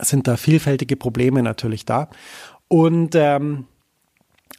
sind 0.00 0.28
da 0.28 0.36
vielfältige 0.36 0.96
Probleme 0.96 1.42
natürlich 1.42 1.84
da. 1.84 2.08
Und 2.68 3.14
ähm, 3.14 3.66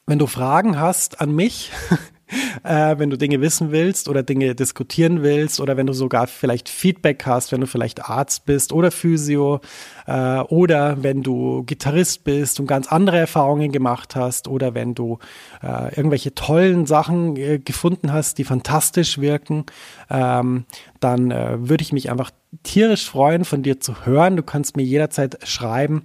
wenn 0.05 0.19
du 0.19 0.27
Fragen 0.27 0.79
hast 0.79 1.21
an 1.21 1.33
mich, 1.35 1.71
äh, 2.63 2.97
wenn 2.97 3.09
du 3.09 3.17
Dinge 3.17 3.41
wissen 3.41 3.71
willst 3.71 4.09
oder 4.09 4.23
Dinge 4.23 4.55
diskutieren 4.55 5.23
willst 5.23 5.59
oder 5.59 5.77
wenn 5.77 5.87
du 5.87 5.93
sogar 5.93 6.27
vielleicht 6.27 6.69
Feedback 6.69 7.25
hast, 7.25 7.51
wenn 7.51 7.61
du 7.61 7.67
vielleicht 7.67 8.09
Arzt 8.09 8.45
bist 8.45 8.73
oder 8.73 8.91
Physio 8.91 9.61
äh, 10.07 10.39
oder 10.39 11.03
wenn 11.03 11.23
du 11.23 11.63
Gitarrist 11.63 12.23
bist 12.23 12.59
und 12.59 12.67
ganz 12.67 12.87
andere 12.87 13.17
Erfahrungen 13.17 13.71
gemacht 13.71 14.15
hast 14.15 14.47
oder 14.47 14.73
wenn 14.75 14.95
du 14.95 15.19
äh, 15.63 15.95
irgendwelche 15.95 16.35
tollen 16.35 16.85
Sachen 16.85 17.35
äh, 17.35 17.59
gefunden 17.59 18.13
hast, 18.13 18.37
die 18.37 18.43
fantastisch 18.43 19.19
wirken, 19.19 19.65
ähm, 20.09 20.65
dann 20.99 21.31
äh, 21.31 21.69
würde 21.69 21.81
ich 21.81 21.93
mich 21.93 22.09
einfach 22.09 22.31
tierisch 22.63 23.09
freuen, 23.09 23.45
von 23.45 23.63
dir 23.63 23.79
zu 23.79 24.05
hören. 24.05 24.35
Du 24.35 24.43
kannst 24.43 24.75
mir 24.75 24.83
jederzeit 24.83 25.37
schreiben. 25.47 26.03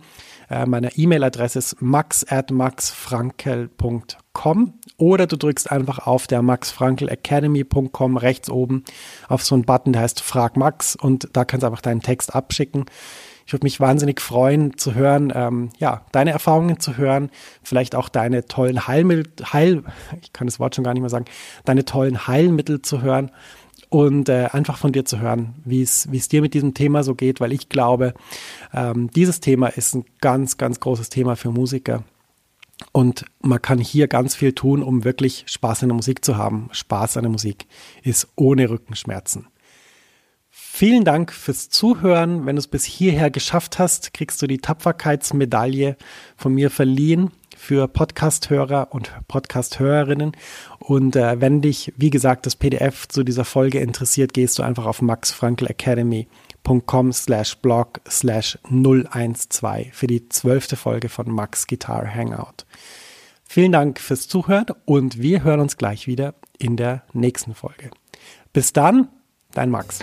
Äh, 0.55 0.67
meine 0.67 0.97
E-Mail-Adresse 0.97 1.59
ist 1.59 1.83
max 1.83 2.25
at 2.29 2.53
maxfrankel.com 2.53 4.75
oder 4.97 5.27
du 5.27 5.37
drückst 5.37 5.73
einfach 5.73 6.07
auf 6.07 6.29
der 6.29 6.43
maxfrankelacademy.com 6.43 8.17
rechts 8.17 8.49
oben 8.49 8.85
auf 9.29 9.45
so 9.45 9.57
einen 9.57 9.65
Button, 9.65 9.93
der 9.93 10.03
heißt 10.03 10.21
Frag 10.21 10.57
Max 10.57 10.95
und 10.95 11.29
da 11.33 11.45
kannst 11.45 11.65
du 11.65 11.67
einfach 11.67 11.81
deinen 11.81 12.03
Text 12.03 12.37
abschicken. 12.37 12.85
Ich 13.47 13.53
würde 13.53 13.67
mich 13.67 13.81
wahnsinnig 13.81 14.21
freuen 14.21 14.79
zu 14.79 14.95
hören, 14.95 15.33
ähm, 15.35 15.71
ja, 15.79 16.03
deine 16.13 16.31
Erfahrungen 16.31 16.79
zu 16.81 16.97
hören, 16.97 17.31
vielleicht 17.63 17.97
auch 17.97 18.09
deine 18.09 18.47
tollen 18.47 18.87
Heilmittel, 18.87 19.27
Heil, 19.53 19.83
ich 20.23 20.33
kann 20.33 20.47
das 20.47 20.61
Wort 20.61 20.77
schon 20.77 20.85
gar 20.85 20.95
nicht 20.95 21.03
mehr 21.03 21.11
sagen, 21.11 21.25
deine 21.65 21.85
tollen 21.85 22.29
Heilmittel 22.29 22.81
zu 22.81 23.03
hören 23.03 23.33
und 23.89 24.29
äh, 24.29 24.49
einfach 24.53 24.79
von 24.79 24.93
dir 24.93 25.05
zu 25.05 25.21
hören, 25.21 25.55
wie 25.65 25.83
es 25.83 26.29
dir 26.29 26.41
mit 26.41 26.55
diesem 26.55 26.75
Thema 26.75 27.03
so 27.03 27.15
geht, 27.15 27.41
weil 27.41 27.53
ich 27.53 27.69
glaube, 27.69 28.15
ähm, 28.73 29.11
dieses 29.11 29.41
Thema 29.41 29.69
ist 29.69 29.95
ein 29.95 30.05
ganz, 30.21 30.57
ganz 30.57 30.81
großes 30.81 31.09
Thema 31.09 31.37
für 31.37 31.51
Musiker 31.51 32.05
und 32.93 33.25
man 33.41 33.63
kann 33.63 33.79
hier 33.79 34.09
ganz 34.09 34.35
viel 34.35 34.53
tun, 34.53 34.83
um 34.83 35.05
wirklich 35.05 35.45
Spaß 35.47 35.83
an 35.83 35.91
der 35.91 35.97
Musik 35.97 36.25
zu 36.25 36.37
haben. 36.37 36.69
Spaß 36.73 37.17
an 37.17 37.25
der 37.25 37.31
Musik 37.31 37.67
ist 38.03 38.29
ohne 38.37 38.69
Rückenschmerzen. 38.69 39.47
Vielen 40.51 41.05
Dank 41.05 41.33
fürs 41.33 41.69
Zuhören. 41.69 42.47
Wenn 42.47 42.57
du 42.57 42.61
es 42.61 42.69
bis 42.69 42.85
hierher 42.85 43.31
geschafft 43.31 43.79
hast, 43.79 44.13
kriegst 44.13 44.43
du 44.43 44.47
die 44.47 44.59
Tapferkeitsmedaille 44.59 45.97
von 46.37 46.53
mir 46.53 46.71
verliehen 46.71 47.31
für 47.57 47.89
Podcast-Hörer 47.89 48.89
und 48.93 49.13
Podcast-Hörerinnen. 49.29 50.33
Und 50.87 51.17
äh, 51.17 51.41
wenn 51.41 51.63
dich, 51.63 51.93
wie 51.97 52.11
gesagt, 52.11 52.47
das 52.47 52.57
PDF 52.57 53.09
zu 53.09 53.25
dieser 53.25 53.45
Folge 53.45 53.81
interessiert, 53.81 54.35
gehst 54.35 54.59
du 54.59 54.63
einfach 54.63 54.85
auf 54.85 55.01
Max 55.01 55.33
Frankl 55.33 55.67
Academy 55.67 56.29
patreon.com 56.65 57.13
slash 57.13 57.57
blog 57.59 58.01
slash 58.09 58.59
012 58.69 59.95
für 59.95 60.07
die 60.07 60.29
zwölfte 60.29 60.77
Folge 60.77 61.09
von 61.09 61.31
Max 61.31 61.67
Guitar 61.67 62.07
Hangout. 62.13 62.65
Vielen 63.45 63.73
Dank 63.73 64.01
fürs 64.01 64.27
Zuhören 64.27 64.67
und 64.85 65.21
wir 65.21 65.45
hören 65.45 65.61
uns 65.61 65.77
gleich 65.77 66.07
wieder 66.07 66.35
in 66.59 66.77
der 66.77 67.05
nächsten 67.13 67.55
Folge. 67.55 67.91
Bis 68.53 68.73
dann, 68.73 69.09
dein 69.53 69.71
Max. 69.71 70.01